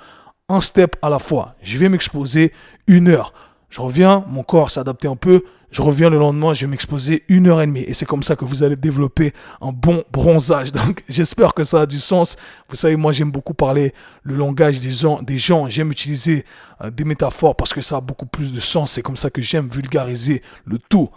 Un 0.49 0.61
step 0.61 0.95
à 1.01 1.09
la 1.09 1.19
fois. 1.19 1.55
Je 1.61 1.77
vais 1.77 1.89
m'exposer 1.89 2.53
une 2.87 3.09
heure. 3.09 3.33
Je 3.69 3.81
reviens, 3.81 4.23
mon 4.29 4.43
corps 4.43 4.69
s'est 4.69 4.79
adapté 4.79 5.07
un 5.07 5.15
peu, 5.15 5.43
je 5.73 5.81
reviens 5.81 6.11
le 6.11 6.19
lendemain, 6.19 6.53
je 6.53 6.65
vais 6.65 6.69
m'exposer 6.69 7.23
une 7.29 7.47
heure 7.47 7.59
et 7.59 7.65
demie. 7.65 7.81
Et 7.81 7.95
c'est 7.95 8.05
comme 8.05 8.21
ça 8.21 8.35
que 8.35 8.45
vous 8.45 8.61
allez 8.61 8.75
développer 8.75 9.33
un 9.59 9.71
bon 9.71 10.03
bronzage. 10.11 10.71
Donc, 10.71 11.03
j'espère 11.09 11.55
que 11.55 11.63
ça 11.63 11.81
a 11.81 11.85
du 11.87 11.99
sens. 11.99 12.37
Vous 12.69 12.75
savez, 12.75 12.95
moi, 12.95 13.11
j'aime 13.11 13.31
beaucoup 13.31 13.55
parler 13.55 13.91
le 14.21 14.35
langage 14.35 14.79
des 14.79 14.91
gens. 14.91 15.67
J'aime 15.69 15.91
utiliser 15.91 16.45
euh, 16.81 16.91
des 16.91 17.03
métaphores 17.03 17.55
parce 17.55 17.73
que 17.73 17.81
ça 17.81 17.97
a 17.97 18.01
beaucoup 18.01 18.27
plus 18.27 18.53
de 18.53 18.59
sens. 18.59 18.91
C'est 18.91 19.01
comme 19.01 19.17
ça 19.17 19.31
que 19.31 19.41
j'aime 19.41 19.67
vulgariser 19.67 20.43
le 20.65 20.77
tout. 20.77 21.09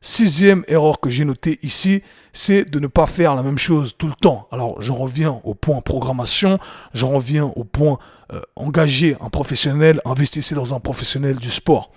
Sixième 0.00 0.64
erreur 0.68 1.00
que 1.00 1.10
j'ai 1.10 1.24
notée 1.24 1.58
ici, 1.64 2.04
c'est 2.32 2.70
de 2.70 2.78
ne 2.78 2.86
pas 2.86 3.06
faire 3.06 3.34
la 3.34 3.42
même 3.42 3.58
chose 3.58 3.96
tout 3.98 4.06
le 4.06 4.14
temps. 4.14 4.46
Alors, 4.52 4.80
j'en 4.80 4.94
reviens 4.94 5.40
au 5.42 5.54
point 5.54 5.80
programmation, 5.80 6.60
j'en 6.94 7.10
reviens 7.10 7.52
au 7.56 7.64
point 7.64 7.98
euh, 8.32 8.40
engager 8.54 9.16
un 9.20 9.28
professionnel, 9.28 10.00
investissez 10.04 10.54
dans 10.54 10.72
un 10.72 10.78
professionnel 10.78 11.34
du 11.34 11.50
sport 11.50 11.90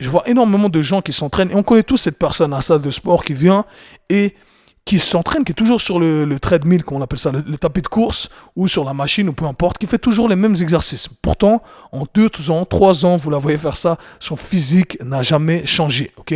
je 0.00 0.08
vois 0.08 0.28
énormément 0.28 0.68
de 0.68 0.82
gens 0.82 1.02
qui 1.02 1.12
s'entraînent, 1.12 1.50
et 1.50 1.54
on 1.54 1.62
connaît 1.62 1.82
tous 1.82 1.98
cette 1.98 2.18
personne 2.18 2.52
à 2.52 2.56
la 2.56 2.62
salle 2.62 2.82
de 2.82 2.90
sport 2.90 3.22
qui 3.22 3.34
vient 3.34 3.64
et 4.08 4.34
qui 4.84 4.98
s'entraîne, 4.98 5.44
qui 5.44 5.52
est 5.52 5.54
toujours 5.54 5.80
sur 5.80 6.00
le, 6.00 6.24
le 6.24 6.40
treadmill, 6.40 6.82
comme 6.82 6.98
on 6.98 7.02
appelle 7.02 7.18
ça, 7.18 7.30
le, 7.30 7.58
tapis 7.58 7.82
de 7.82 7.86
course, 7.86 8.30
ou 8.56 8.66
sur 8.66 8.84
la 8.84 8.94
machine, 8.94 9.28
ou 9.28 9.32
peu 9.32 9.44
importe, 9.44 9.78
qui 9.78 9.86
fait 9.86 9.98
toujours 9.98 10.28
les 10.28 10.36
mêmes 10.36 10.56
exercices. 10.60 11.06
Pourtant, 11.06 11.62
en 11.92 12.06
deux 12.14 12.30
ans, 12.50 12.64
trois 12.64 13.04
ans, 13.04 13.14
vous 13.14 13.30
la 13.30 13.38
voyez 13.38 13.58
faire 13.58 13.76
ça, 13.76 13.98
son 14.18 14.36
physique 14.36 14.98
n'a 15.04 15.22
jamais 15.22 15.64
changé, 15.66 16.12
ok? 16.16 16.34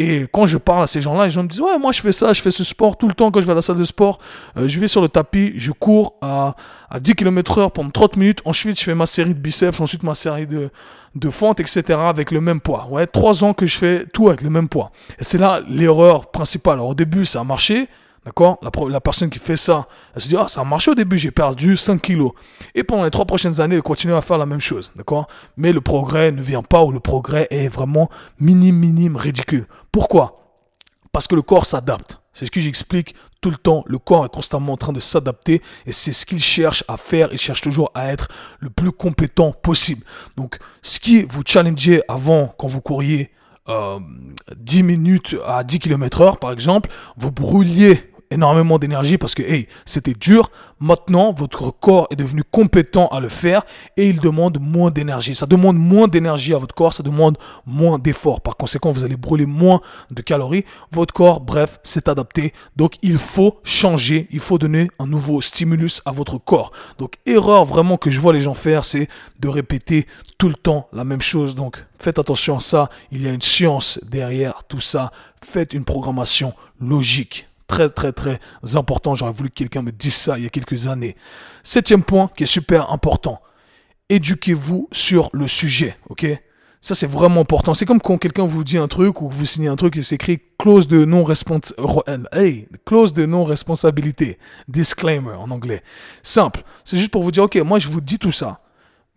Et 0.00 0.26
quand 0.32 0.46
je 0.46 0.58
parle 0.58 0.82
à 0.82 0.86
ces 0.86 1.00
gens-là, 1.00 1.24
les 1.24 1.30
gens 1.30 1.42
me 1.42 1.48
disent 1.48 1.60
Ouais, 1.60 1.76
moi 1.76 1.90
je 1.90 2.00
fais 2.00 2.12
ça, 2.12 2.32
je 2.32 2.40
fais 2.40 2.52
ce 2.52 2.62
sport 2.62 2.96
tout 2.96 3.08
le 3.08 3.14
temps 3.14 3.32
quand 3.32 3.40
je 3.40 3.46
vais 3.46 3.52
à 3.52 3.56
la 3.56 3.62
salle 3.62 3.78
de 3.78 3.84
sport. 3.84 4.20
Euh, 4.56 4.68
je 4.68 4.78
vais 4.78 4.86
sur 4.86 5.00
le 5.00 5.08
tapis, 5.08 5.52
je 5.56 5.72
cours 5.72 6.14
à, 6.22 6.54
à 6.88 7.00
10 7.00 7.16
km/h 7.16 7.70
pendant 7.72 7.90
30 7.90 8.16
minutes. 8.16 8.40
Ensuite, 8.44 8.78
je 8.78 8.84
fais 8.84 8.94
ma 8.94 9.06
série 9.06 9.34
de 9.34 9.40
biceps, 9.40 9.80
ensuite 9.80 10.04
ma 10.04 10.14
série 10.14 10.46
de, 10.46 10.70
de 11.16 11.30
fentes, 11.30 11.58
etc. 11.58 11.98
avec 12.00 12.30
le 12.30 12.40
même 12.40 12.60
poids. 12.60 12.86
Ouais, 12.90 13.08
trois 13.08 13.42
ans 13.42 13.54
que 13.54 13.66
je 13.66 13.76
fais 13.76 14.06
tout 14.12 14.28
avec 14.28 14.42
le 14.42 14.50
même 14.50 14.68
poids. 14.68 14.92
Et 15.18 15.24
c'est 15.24 15.38
là 15.38 15.62
l'erreur 15.68 16.30
principale. 16.30 16.74
Alors, 16.74 16.90
au 16.90 16.94
début, 16.94 17.24
ça 17.24 17.40
a 17.40 17.44
marché. 17.44 17.88
D'accord? 18.24 18.58
La, 18.90 19.00
personne 19.00 19.30
qui 19.30 19.38
fait 19.38 19.56
ça, 19.56 19.88
elle 20.14 20.22
se 20.22 20.28
dit, 20.28 20.36
ah, 20.36 20.48
ça 20.48 20.60
a 20.60 20.64
marché 20.64 20.90
au 20.90 20.94
début, 20.94 21.16
j'ai 21.16 21.30
perdu 21.30 21.76
5 21.76 22.00
kilos. 22.00 22.32
Et 22.74 22.84
pendant 22.84 23.04
les 23.04 23.10
trois 23.10 23.24
prochaines 23.24 23.60
années, 23.60 23.76
elle 23.76 23.82
continue 23.82 24.14
à 24.14 24.20
faire 24.20 24.38
la 24.38 24.46
même 24.46 24.60
chose. 24.60 24.92
D'accord? 24.96 25.28
Mais 25.56 25.72
le 25.72 25.80
progrès 25.80 26.32
ne 26.32 26.42
vient 26.42 26.62
pas 26.62 26.82
ou 26.84 26.92
le 26.92 27.00
progrès 27.00 27.46
est 27.50 27.68
vraiment 27.68 28.10
minime, 28.38 28.76
minime, 28.76 29.16
ridicule. 29.16 29.66
Pourquoi? 29.92 30.38
Parce 31.12 31.26
que 31.26 31.34
le 31.34 31.42
corps 31.42 31.66
s'adapte. 31.66 32.20
C'est 32.32 32.46
ce 32.46 32.50
que 32.50 32.60
j'explique 32.60 33.14
tout 33.40 33.50
le 33.50 33.56
temps. 33.56 33.82
Le 33.86 33.98
corps 33.98 34.24
est 34.24 34.32
constamment 34.32 34.74
en 34.74 34.76
train 34.76 34.92
de 34.92 35.00
s'adapter 35.00 35.62
et 35.86 35.92
c'est 35.92 36.12
ce 36.12 36.26
qu'il 36.26 36.40
cherche 36.40 36.84
à 36.88 36.96
faire. 36.96 37.30
Il 37.32 37.38
cherche 37.38 37.60
toujours 37.60 37.90
à 37.94 38.12
être 38.12 38.28
le 38.60 38.70
plus 38.70 38.92
compétent 38.92 39.52
possible. 39.52 40.04
Donc, 40.36 40.58
ce 40.82 41.00
qui 41.00 41.24
vous 41.24 41.42
challengeait 41.44 42.02
avant 42.08 42.54
quand 42.58 42.68
vous 42.68 42.80
couriez 42.80 43.30
10 43.68 43.72
euh, 44.80 44.82
minutes 44.82 45.36
à 45.46 45.62
10 45.62 45.78
km 45.78 46.20
heure, 46.22 46.38
par 46.38 46.52
exemple, 46.52 46.90
vous 47.16 47.30
brûliez 47.30 48.00
énormément 48.30 48.78
d'énergie 48.78 49.18
parce 49.18 49.34
que 49.34 49.42
hey, 49.42 49.68
c'était 49.84 50.14
dur. 50.14 50.50
Maintenant, 50.80 51.32
votre 51.32 51.70
corps 51.70 52.06
est 52.10 52.16
devenu 52.16 52.44
compétent 52.44 53.08
à 53.08 53.18
le 53.20 53.28
faire 53.28 53.64
et 53.96 54.08
il 54.08 54.20
demande 54.20 54.58
moins 54.60 54.90
d'énergie. 54.90 55.34
Ça 55.34 55.46
demande 55.46 55.76
moins 55.76 56.06
d'énergie 56.06 56.54
à 56.54 56.58
votre 56.58 56.74
corps, 56.74 56.94
ça 56.94 57.02
demande 57.02 57.36
moins 57.66 57.98
d'efforts. 57.98 58.40
Par 58.40 58.56
conséquent, 58.56 58.92
vous 58.92 59.04
allez 59.04 59.16
brûler 59.16 59.46
moins 59.46 59.80
de 60.10 60.22
calories. 60.22 60.64
Votre 60.92 61.12
corps, 61.12 61.40
bref, 61.40 61.80
s'est 61.82 62.08
adapté. 62.08 62.52
Donc, 62.76 62.94
il 63.02 63.18
faut 63.18 63.58
changer, 63.64 64.28
il 64.30 64.40
faut 64.40 64.58
donner 64.58 64.88
un 65.00 65.06
nouveau 65.06 65.40
stimulus 65.40 66.00
à 66.04 66.12
votre 66.12 66.38
corps. 66.38 66.70
Donc, 66.98 67.14
erreur 67.26 67.64
vraiment 67.64 67.96
que 67.96 68.10
je 68.10 68.20
vois 68.20 68.32
les 68.32 68.40
gens 68.40 68.54
faire, 68.54 68.84
c'est 68.84 69.08
de 69.40 69.48
répéter 69.48 70.06
tout 70.38 70.48
le 70.48 70.54
temps 70.54 70.88
la 70.92 71.04
même 71.04 71.20
chose. 71.20 71.56
Donc, 71.56 71.84
faites 71.98 72.20
attention 72.20 72.56
à 72.56 72.60
ça. 72.60 72.88
Il 73.10 73.22
y 73.22 73.26
a 73.26 73.32
une 73.32 73.42
science 73.42 73.98
derrière 74.08 74.62
tout 74.68 74.80
ça. 74.80 75.10
Faites 75.42 75.72
une 75.72 75.84
programmation 75.84 76.52
logique 76.80 77.47
très 77.68 77.88
très 77.88 78.12
très 78.12 78.40
important. 78.74 79.14
J'aurais 79.14 79.32
voulu 79.32 79.50
que 79.50 79.54
quelqu'un 79.54 79.82
me 79.82 79.92
dise 79.92 80.14
ça 80.14 80.38
il 80.38 80.44
y 80.44 80.46
a 80.46 80.50
quelques 80.50 80.88
années. 80.88 81.14
Septième 81.62 82.02
point 82.02 82.30
qui 82.36 82.42
est 82.42 82.46
super 82.46 82.90
important. 82.90 83.40
Éduquez-vous 84.08 84.88
sur 84.90 85.30
le 85.32 85.46
sujet, 85.46 85.96
ok? 86.08 86.26
Ça, 86.80 86.94
c'est 86.94 87.08
vraiment 87.08 87.40
important. 87.40 87.74
C'est 87.74 87.86
comme 87.86 88.00
quand 88.00 88.18
quelqu'un 88.18 88.44
vous 88.44 88.62
dit 88.62 88.78
un 88.78 88.86
truc 88.86 89.20
ou 89.20 89.28
vous 89.28 89.44
signez 89.44 89.68
un 89.68 89.76
truc 89.76 89.96
et 89.96 90.02
c'est 90.02 90.14
écrit 90.14 90.40
clause 90.58 90.86
de 90.86 91.04
non 91.04 91.26
hey, 92.32 92.68
clause 92.86 93.12
de 93.12 93.26
non 93.26 93.44
responsabilité, 93.44 94.38
disclaimer 94.68 95.32
en 95.32 95.50
anglais. 95.50 95.82
Simple. 96.22 96.62
C'est 96.84 96.96
juste 96.96 97.10
pour 97.10 97.22
vous 97.22 97.32
dire, 97.32 97.42
ok, 97.42 97.56
moi 97.56 97.78
je 97.78 97.88
vous 97.88 98.00
dis 98.00 98.18
tout 98.18 98.32
ça 98.32 98.60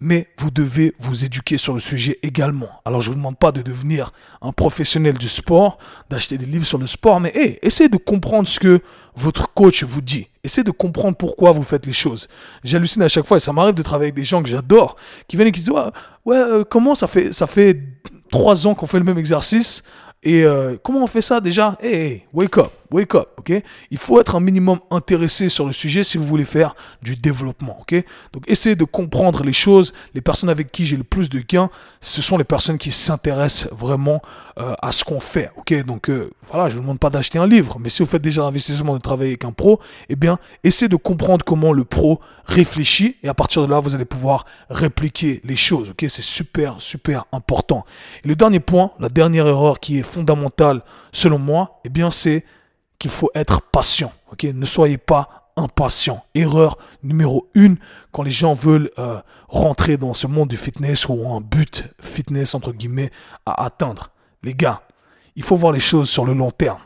mais 0.02 0.28
vous 0.40 0.50
devez 0.50 0.96
vous 1.00 1.24
éduquer 1.24 1.60
sur 1.60 1.74
le 1.74 1.80
sujet 1.80 2.18
également. 2.24 2.70
Alors 2.86 3.02
je 3.02 3.10
ne 3.10 3.14
vous 3.14 3.20
demande 3.20 3.38
pas 3.38 3.52
de 3.52 3.62
devenir 3.62 4.12
un 4.42 4.52
professionnel 4.52 5.18
du 5.18 5.30
sport, 5.30 5.78
d'acheter 6.10 6.40
des 6.40 6.48
livres 6.48 6.66
sur 6.66 6.80
le 6.80 6.88
sport, 6.88 7.22
mais 7.22 7.32
hey, 7.36 7.60
essayez 7.62 7.88
de 7.88 7.98
comprendre 7.98 8.48
ce 8.48 8.60
que 8.60 8.82
votre 9.16 9.54
coach 9.54 9.84
vous 9.84 10.02
dit. 10.02 10.28
Essayez 10.44 10.64
de 10.64 10.72
comprendre 10.72 11.16
pourquoi 11.16 11.52
vous 11.52 11.62
faites 11.62 11.86
les 11.86 11.94
choses. 11.94 12.28
J'hallucine 12.64 13.04
à 13.04 13.08
chaque 13.08 13.28
fois 13.28 13.38
et 13.38 13.40
ça 13.40 13.54
m'arrive 13.54 13.76
de 13.76 13.84
travailler 13.84 14.08
avec 14.08 14.16
des 14.16 14.24
gens 14.24 14.42
que 14.42 14.50
j'adore, 14.50 14.96
qui 15.28 15.36
viennent 15.36 15.50
et 15.50 15.52
qui 15.52 15.60
disent 15.60 15.70
ouais, 15.70 16.36
euh, 16.36 16.64
comment 16.64 16.96
ça 16.96 17.06
fait 17.06 17.32
ça 17.32 17.46
fait 17.46 17.80
trois 18.32 18.66
ans 18.66 18.74
qu'on 18.74 18.88
fait 18.88 19.00
le 19.00 19.06
même 19.06 19.20
exercice 19.20 19.84
et 20.24 20.44
euh, 20.44 20.78
comment 20.84 21.04
on 21.04 21.08
fait 21.08 21.22
ça 21.22 21.40
déjà? 21.42 21.78
Hey, 21.80 22.24
wake 22.34 22.58
up, 22.58 22.72
wake 22.92 23.16
up, 23.16 23.30
ok? 23.38 23.64
Il 23.90 23.98
faut 23.98 24.20
être 24.20 24.36
un 24.36 24.40
minimum 24.40 24.80
intéressé 24.92 25.50
sur 25.50 25.66
le 25.66 25.72
sujet 25.72 26.04
si 26.04 26.18
vous 26.18 26.26
voulez 26.26 26.46
faire 26.46 26.76
du 27.02 27.16
développement, 27.16 27.78
ok? 27.82 28.04
Donc 28.34 28.44
essayez 28.48 28.76
de 28.76 28.84
comprendre 28.84 29.44
les 29.44 29.54
choses. 29.54 29.94
Les 30.14 30.22
personnes 30.22 30.50
avec 30.50 30.72
qui 30.72 30.86
j'ai 30.86 30.98
le 30.98 31.04
plus 31.04 31.30
de 31.30 31.40
gains, 31.40 31.70
ce 32.02 32.22
sont 32.22 32.38
les 32.38 32.44
personnes 32.44 32.78
qui 32.78 32.92
s'intéressent 32.92 33.72
vraiment 33.72 34.22
euh, 34.60 34.76
à 34.82 34.92
ce 34.92 35.04
qu'on 35.04 35.20
fait, 35.20 35.52
ok? 35.56 35.86
Donc 35.86 36.10
euh, 36.10 36.30
voilà, 36.50 36.70
je 36.70 36.74
ne 36.74 36.78
vous 36.78 36.84
demande 36.84 37.00
pas 37.00 37.10
d'acheter 37.10 37.40
un 37.40 37.48
livre, 37.48 37.78
mais 37.80 37.90
si 37.90 38.04
vous 38.04 38.10
faites 38.10 38.22
déjà 38.22 38.42
l'investissement 38.42 38.94
de 38.94 39.02
travailler 39.02 39.32
avec 39.32 39.46
un 39.46 39.52
pro, 39.52 39.80
eh 40.10 40.16
bien, 40.16 40.38
essayez 40.64 40.90
de 40.90 40.96
comprendre 40.96 41.46
comment 41.46 41.72
le 41.72 41.86
pro 41.86 42.20
réfléchit 42.46 43.16
et 43.24 43.30
à 43.30 43.34
partir 43.34 43.66
de 43.66 43.72
là, 43.72 43.80
vous 43.80 43.96
allez 43.96 44.06
pouvoir 44.06 44.46
répliquer 44.70 45.42
les 45.46 45.56
choses, 45.56 45.92
ok? 45.92 46.06
C'est 46.10 46.22
super, 46.22 46.76
super 46.80 47.26
important. 47.32 47.86
Et 48.24 48.28
le 48.28 48.36
dernier 48.36 48.60
point, 48.60 48.92
la 49.00 49.10
dernière 49.10 49.48
erreur 49.48 49.80
qui 49.80 50.00
est 50.00 50.04
fondamentale 50.04 50.82
selon 51.12 51.40
moi, 51.40 51.80
eh 51.86 51.90
bien, 51.90 52.12
c'est 52.12 52.44
qu'il 53.02 53.10
faut 53.10 53.32
être 53.34 53.62
patient, 53.62 54.14
ok? 54.32 54.44
Ne 54.44 54.66
soyez 54.66 55.00
pas 55.00 55.52
impatient. 55.58 56.24
Erreur 56.36 56.78
numéro 57.02 57.50
une, 57.56 57.78
quand 58.12 58.22
les 58.22 58.30
gens 58.30 58.54
veulent 58.54 58.92
euh, 59.00 59.20
rentrer 59.50 59.98
dans 59.98 60.14
ce 60.14 60.28
monde 60.28 60.50
du 60.50 60.58
fitness 60.58 61.10
ou 61.10 61.28
un 61.34 61.42
but 61.42 61.84
fitness, 62.00 62.54
entre 62.54 62.72
guillemets, 62.72 63.10
à 63.48 63.66
atteindre. 63.66 64.12
Les 64.44 64.54
gars, 64.54 64.84
il 65.36 65.42
faut 65.42 65.56
voir 65.56 65.74
les 65.74 65.80
choses 65.80 66.12
sur 66.12 66.26
le 66.26 66.36
long 66.36 66.52
terme. 66.52 66.78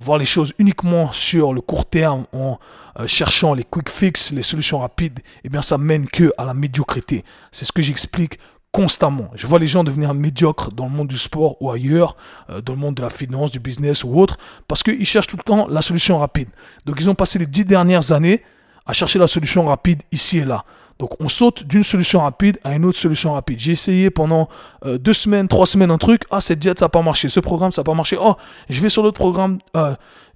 Voir 0.00 0.18
les 0.18 0.24
choses 0.24 0.52
uniquement 0.58 1.12
sur 1.12 1.54
le 1.54 1.60
court 1.60 1.86
terme 1.86 2.26
en 2.32 2.58
euh, 2.98 3.06
cherchant 3.06 3.54
les 3.54 3.62
quick 3.62 3.88
fix, 3.88 4.32
les 4.32 4.42
solutions 4.42 4.80
rapides, 4.80 5.20
eh 5.44 5.48
bien 5.48 5.62
ça 5.62 5.78
mène 5.78 6.08
que 6.08 6.32
à 6.38 6.44
la 6.44 6.54
médiocrité. 6.54 7.24
C'est 7.52 7.64
ce 7.66 7.72
que 7.72 7.82
j'explique 7.82 8.40
constamment. 8.72 9.30
Je 9.34 9.46
vois 9.46 9.58
les 9.58 9.66
gens 9.66 9.84
devenir 9.84 10.14
médiocres 10.14 10.72
dans 10.72 10.86
le 10.86 10.90
monde 10.90 11.08
du 11.08 11.18
sport 11.18 11.60
ou 11.60 11.70
ailleurs, 11.70 12.16
euh, 12.50 12.62
dans 12.62 12.72
le 12.72 12.78
monde 12.78 12.94
de 12.94 13.02
la 13.02 13.10
finance, 13.10 13.50
du 13.50 13.60
business 13.60 14.02
ou 14.02 14.18
autre, 14.18 14.38
parce 14.66 14.82
qu'ils 14.82 15.06
cherchent 15.06 15.26
tout 15.26 15.36
le 15.36 15.42
temps 15.42 15.66
la 15.68 15.82
solution 15.82 16.18
rapide. 16.18 16.48
Donc 16.86 16.96
ils 16.98 17.08
ont 17.08 17.14
passé 17.14 17.38
les 17.38 17.46
dix 17.46 17.66
dernières 17.66 18.12
années 18.12 18.42
à 18.86 18.94
chercher 18.94 19.18
la 19.18 19.26
solution 19.26 19.66
rapide 19.66 20.02
ici 20.10 20.38
et 20.38 20.44
là. 20.44 20.64
Donc 20.98 21.20
on 21.20 21.28
saute 21.28 21.64
d'une 21.64 21.82
solution 21.82 22.20
rapide 22.20 22.58
à 22.64 22.74
une 22.74 22.84
autre 22.84 22.98
solution 22.98 23.34
rapide. 23.34 23.58
J'ai 23.58 23.72
essayé 23.72 24.08
pendant 24.08 24.48
euh, 24.86 24.98
deux 24.98 25.14
semaines, 25.14 25.48
trois 25.48 25.66
semaines 25.66 25.90
un 25.90 25.98
truc. 25.98 26.22
Ah, 26.30 26.40
cette 26.40 26.58
diète, 26.58 26.78
ça 26.78 26.86
n'a 26.86 26.90
pas 26.90 27.02
marché. 27.02 27.28
Ce 27.28 27.40
programme, 27.40 27.72
ça 27.72 27.82
n'a 27.82 27.84
pas 27.84 27.94
marché. 27.94 28.16
Oh, 28.18 28.36
je 28.70 28.80
vais 28.80 28.88
sur 28.88 29.02
l'autre 29.02 29.18
programme. 29.18 29.58
Euh, 29.76 29.94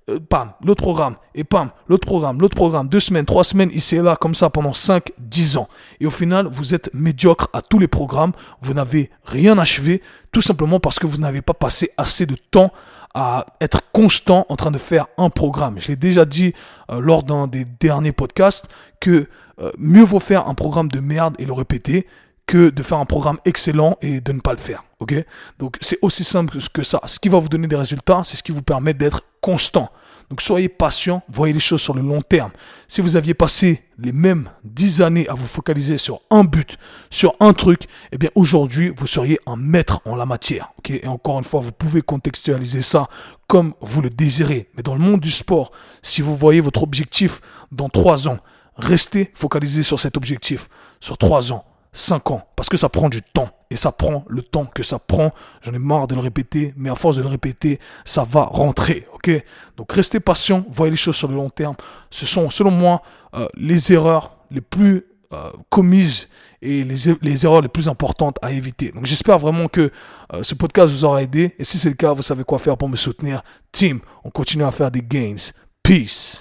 euh, 0.09 0.21
pam, 0.21 0.53
l'autre 0.65 0.83
programme, 0.83 1.17
et 1.35 1.45
pam, 1.45 1.71
l'autre 1.89 2.07
programme, 2.07 2.41
l'autre 2.41 2.55
programme, 2.55 2.89
deux 2.89 3.01
semaines, 3.01 3.25
trois 3.25 3.45
semaines, 3.45 3.71
ici 3.73 3.97
et 3.97 4.03
là, 4.03 4.17
comme 4.17 4.35
ça, 4.35 4.51
pendant 4.51 4.73
5, 4.73 5.11
10 5.19 5.57
ans. 5.57 5.69
Et 6.01 6.07
au 6.07 6.11
final, 6.11 6.47
vous 6.51 6.75
êtes 6.75 6.91
médiocre 6.95 7.49
à 7.53 7.63
tous 7.63 7.79
les 7.79 7.89
programmes, 7.89 8.33
vous 8.63 8.75
n'avez 8.75 9.11
rien 9.25 9.59
achevé, 9.59 10.03
tout 10.33 10.43
simplement 10.43 10.81
parce 10.81 10.99
que 10.99 11.07
vous 11.07 11.19
n'avez 11.19 11.43
pas 11.43 11.55
passé 11.55 11.91
assez 11.97 12.27
de 12.27 12.37
temps 12.51 12.73
à 13.15 13.47
être 13.61 13.81
constant 13.93 14.45
en 14.51 14.57
train 14.57 14.71
de 14.71 14.79
faire 14.79 15.07
un 15.17 15.31
programme. 15.31 15.81
Je 15.81 15.89
l'ai 15.89 15.97
déjà 15.97 16.27
dit 16.27 16.53
euh, 16.91 17.01
lors 17.01 17.23
d'un 17.23 17.47
des 17.47 17.65
derniers 17.65 18.13
podcasts 18.13 18.69
que 19.01 19.27
euh, 19.59 19.71
mieux 19.79 20.05
vaut 20.05 20.21
faire 20.21 20.47
un 20.49 20.55
programme 20.55 20.89
de 20.89 21.01
merde 21.01 21.35
et 21.39 21.47
le 21.47 21.55
répéter 21.55 22.07
que 22.47 22.71
de 22.71 22.83
faire 22.83 22.99
un 22.99 23.07
programme 23.07 23.39
excellent 23.45 23.99
et 24.01 24.21
de 24.21 24.33
ne 24.33 24.41
pas 24.41 24.53
le 24.53 24.59
faire. 24.59 24.85
Ok? 25.01 25.15
Donc 25.59 25.77
c'est 25.81 25.99
aussi 26.03 26.25
simple 26.25 26.59
que 26.73 26.83
ça. 26.83 27.01
Ce 27.07 27.19
qui 27.19 27.29
va 27.29 27.39
vous 27.39 27.49
donner 27.49 27.67
des 27.67 27.77
résultats, 27.77 28.23
c'est 28.25 28.37
ce 28.37 28.43
qui 28.43 28.53
vous 28.53 28.63
permet 28.63 28.95
d'être 28.95 29.23
constant. 29.41 29.91
Donc 30.31 30.41
soyez 30.41 30.69
patient, 30.69 31.23
voyez 31.29 31.53
les 31.53 31.61
choses 31.61 31.81
sur 31.81 31.95
le 31.95 32.03
long 32.03 32.23
terme. 32.23 32.51
Si 32.89 33.01
vous 33.01 33.15
aviez 33.17 33.35
passé 33.35 33.85
les 33.99 34.11
mêmes 34.11 34.51
dix 34.65 35.03
années 35.03 35.29
à 35.29 35.35
vous 35.35 35.47
focaliser 35.47 35.99
sur 35.99 36.21
un 36.31 36.43
but, 36.43 36.79
sur 37.11 37.35
un 37.39 37.53
truc, 37.53 37.87
eh 38.11 38.19
bien 38.19 38.31
aujourd'hui 38.35 38.93
vous 38.97 39.07
seriez 39.07 39.39
un 39.47 39.57
maître 39.57 40.01
en 40.05 40.17
la 40.17 40.27
matière. 40.27 40.73
Ok? 40.79 40.91
Et 40.91 41.07
encore 41.07 41.39
une 41.39 41.45
fois, 41.45 41.61
vous 41.61 41.73
pouvez 41.73 42.03
contextualiser 42.03 42.81
ça 42.81 43.09
comme 43.49 43.75
vous 43.81 44.03
le 44.03 44.11
désirez. 44.11 44.69
Mais 44.77 44.83
dans 44.83 44.95
le 44.95 45.01
monde 45.01 45.21
du 45.21 45.31
sport, 45.31 45.73
si 46.03 46.23
vous 46.23 46.37
voyez 46.37 46.61
votre 46.61 46.83
objectif 46.83 47.41
dans 47.71 47.89
trois 47.89 48.29
ans, 48.29 48.39
restez 48.77 49.31
focalisé 49.35 49.83
sur 49.83 50.01
cet 50.01 50.17
objectif 50.17 50.69
sur 51.01 51.19
trois 51.19 51.53
ans 51.53 51.65
5 51.97 52.31
ans. 52.31 52.47
Parce 52.55 52.69
que 52.69 52.77
ça 52.77 52.89
prend 52.89 53.09
du 53.09 53.23
temps. 53.23 53.51
Et 53.71 53.77
ça 53.77 53.91
prend 53.91 54.25
le 54.29 54.43
temps 54.43 54.67
que 54.67 54.83
ça 54.83 54.99
prend. 54.99 55.33
J'en 55.63 55.73
ai 55.73 55.79
marre 55.79 56.07
de 56.07 56.15
le 56.15 56.21
répéter. 56.21 56.73
Mais 56.77 56.91
à 56.91 56.95
force 56.95 57.17
de 57.17 57.23
le 57.23 57.29
répéter, 57.29 57.81
ça 58.05 58.23
va 58.23 58.45
rentrer. 58.45 59.09
Ok? 59.15 59.31
Donc 59.77 59.91
restez 59.93 60.21
patient. 60.21 60.65
Voyez 60.71 60.91
les 60.91 60.97
choses 60.97 61.17
sur 61.17 61.29
le 61.29 61.35
long 61.35 61.51
terme. 61.51 61.75
Ce 62.11 62.27
sont, 62.27 62.51
selon 62.51 62.71
moi, 62.71 63.03
euh, 63.35 63.49
les 63.55 63.93
erreurs 63.93 64.37
les 64.51 64.61
plus 64.61 65.05
euh, 65.33 65.51
commises 65.71 66.29
et 66.63 66.85
les, 66.85 67.45
erreurs 67.45 67.61
les 67.61 67.69
plus 67.69 67.89
importantes 67.89 68.39
à 68.43 68.53
éviter. 68.53 68.93
Donc 68.93 69.07
j'espère 69.07 69.39
vraiment 69.39 69.69
que 69.69 69.91
euh, 70.33 70.43
ce 70.43 70.55
podcast 70.55 70.93
vous 70.93 71.05
aura 71.05 71.23
aidé. 71.23 71.55
Et 71.59 71.65
si 71.65 71.79
c'est 71.79 71.89
le 71.89 71.97
cas, 71.97 72.13
vous 72.13 72.23
savez 72.23 72.45
quoi 72.45 72.59
faire 72.59 72.77
pour 72.77 72.89
me 72.89 72.97
soutenir. 72.97 73.43
Team, 73.73 74.01
on 74.25 74.31
continue 74.31 74.65
à 74.65 74.71
faire 74.71 74.91
des 74.91 75.03
gains. 75.03 75.37
Peace. 75.83 76.41